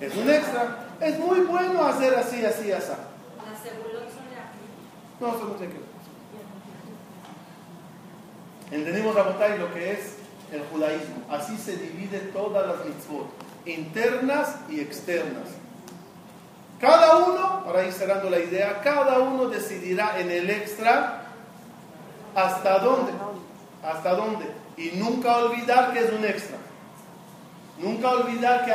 es 0.00 0.14
un 0.14 0.30
extra. 0.30 0.86
Es 1.00 1.18
muy 1.18 1.40
bueno 1.40 1.84
hacer 1.84 2.14
así, 2.14 2.44
así, 2.44 2.70
así. 2.70 2.92
Las 2.92 3.58
son 3.58 4.30
de 4.30 4.36
aquí. 4.36 4.52
No, 5.20 5.28
eso 5.28 5.44
no 5.44 5.58
sé 5.58 5.81
qué. 8.72 8.76
Entendemos, 8.76 9.14
Rabotai, 9.14 9.58
lo 9.58 9.72
que 9.72 9.92
es 9.92 10.16
el 10.52 10.62
judaísmo. 10.64 11.22
Así 11.30 11.56
se 11.56 11.76
divide 11.76 12.18
todas 12.32 12.66
las 12.66 12.84
mitzvot, 12.84 13.26
internas 13.66 14.56
y 14.68 14.80
externas. 14.80 15.48
Cada 16.80 17.16
uno, 17.18 17.64
para 17.64 17.84
ir 17.84 17.92
cerrando 17.92 18.28
la 18.28 18.40
idea, 18.40 18.80
cada 18.82 19.20
uno 19.20 19.46
decidirá 19.46 20.18
en 20.18 20.30
el 20.30 20.50
extra 20.50 21.22
hasta 22.34 22.78
dónde. 22.80 23.12
Hasta 23.84 24.14
dónde. 24.14 24.46
Y 24.76 24.96
nunca 24.96 25.36
olvidar 25.36 25.92
que 25.92 26.00
es 26.00 26.12
un 26.12 26.24
extra. 26.24 26.56
Nunca 27.78 28.10
olvidar 28.10 28.64
que 28.64 28.74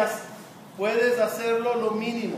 puedes 0.77 1.19
hacerlo 1.19 1.75
lo 1.75 1.91
mínimo. 1.91 2.37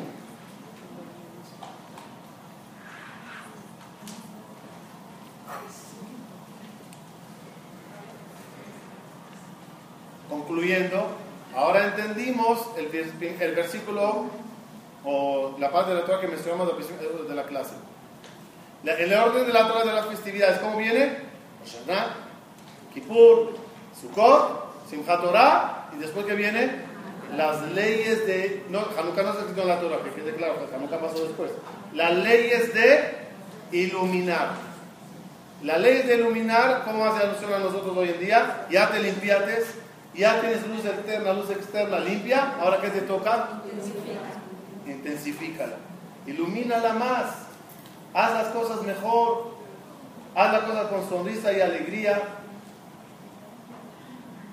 Concluyendo, 10.60 11.08
ahora 11.56 11.86
entendimos 11.86 12.60
el, 12.78 12.94
el 13.40 13.56
versículo 13.56 14.26
o 15.06 15.56
la 15.58 15.72
parte 15.72 15.92
de 15.94 16.02
la 16.02 16.06
Torah 16.06 16.20
que 16.20 16.28
mencionamos 16.28 16.70
principio 16.72 17.24
de 17.24 17.34
la 17.34 17.44
clase. 17.44 17.76
La- 18.84 18.96
el 18.96 19.14
orden 19.14 19.48
de 19.48 19.54
la 19.54 19.70
Torah 19.70 19.86
de 19.86 19.94
las 19.94 20.08
festividades, 20.08 20.60
¿cómo 20.60 20.78
viene? 20.78 21.18
Rosh 21.62 21.76
Hashanah, 21.88 22.14
Kippur, 22.94 23.56
Sukkot, 24.02 24.90
Simchat 24.90 25.22
Torah, 25.22 25.90
y 25.96 26.00
después 26.00 26.26
que 26.26 26.36
viene 26.36 26.72
las 27.38 27.62
leyes 27.72 28.28
de... 28.28 28.66
No, 28.70 28.80
Hanukkah 28.80 29.24
no 29.24 29.30
está 29.30 29.42
escrito 29.44 29.62
en 29.62 29.68
la 29.70 29.80
Torah, 29.80 30.04
que 30.04 30.12
quede 30.12 30.36
claro, 30.36 30.56
que 30.68 30.76
Hanukkah 30.76 31.00
pasó 31.00 31.24
después. 31.24 31.52
Las 31.94 32.14
leyes 32.18 32.74
de 32.74 33.30
iluminar. 33.72 34.50
La 35.64 35.78
ley 35.78 36.02
de 36.02 36.16
iluminar, 36.16 36.84
¿cómo 36.84 37.06
hace 37.06 37.26
alusión 37.26 37.54
a 37.54 37.60
nosotros 37.60 37.96
hoy 37.96 38.10
en 38.10 38.20
día? 38.20 38.68
Ya 38.70 38.90
te 38.90 39.00
limpiates, 39.00 39.76
ya 40.20 40.42
tienes 40.42 40.68
luz 40.68 40.86
externa, 40.86 41.32
luz 41.32 41.50
externa 41.50 41.98
limpia, 42.00 42.56
ahora 42.60 42.82
¿qué 42.82 42.90
te 42.90 43.02
toca? 43.02 43.62
Intensifícala. 44.86 45.78
Ilumínala 46.28 46.94
más. 46.94 47.26
Haz 48.14 48.34
las 48.34 48.48
cosas 48.50 48.82
mejor. 48.84 49.52
Haz 50.36 50.52
las 50.52 50.64
cosas 50.64 50.88
con 50.88 51.08
sonrisa 51.08 51.54
y 51.54 51.62
alegría. 51.62 52.22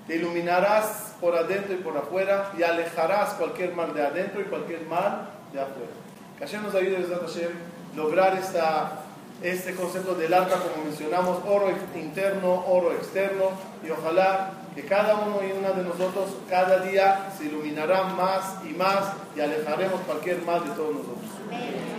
Te 0.06 0.16
iluminarás 0.16 1.14
por 1.20 1.36
adentro 1.36 1.74
y 1.74 1.78
por 1.78 1.96
afuera 1.96 2.52
y 2.56 2.62
alejarás 2.62 3.34
cualquier 3.34 3.74
mal 3.74 3.92
de 3.92 4.06
adentro 4.06 4.40
y 4.40 4.44
cualquier 4.44 4.82
mal 4.82 5.30
de 5.52 5.60
afuera. 5.60 5.90
Que 6.38 6.44
Hashem 6.44 6.62
nos 6.62 6.74
ayude, 6.76 7.04
Hashem, 7.08 7.50
lograr 7.96 8.36
esta, 8.38 9.00
este 9.42 9.74
concepto 9.74 10.14
del 10.14 10.32
arca, 10.32 10.60
como 10.60 10.84
mencionamos, 10.84 11.38
oro 11.44 11.70
interno, 11.96 12.64
oro 12.68 12.92
externo, 12.92 13.50
y 13.84 13.90
ojalá 13.90 14.52
que 14.76 14.82
cada 14.82 15.14
uno 15.14 15.40
y 15.42 15.52
una 15.52 15.70
de 15.70 15.82
nosotros 15.82 16.36
cada 16.50 16.80
día 16.80 17.32
se 17.36 17.46
iluminará 17.46 18.04
más 18.04 18.62
y 18.68 18.74
más 18.74 19.14
y 19.34 19.40
alejaremos 19.40 20.02
cualquier 20.02 20.42
mal 20.42 20.64
de 20.64 20.70
todos 20.72 20.96
nosotros. 20.96 21.30
Amén. 21.48 21.95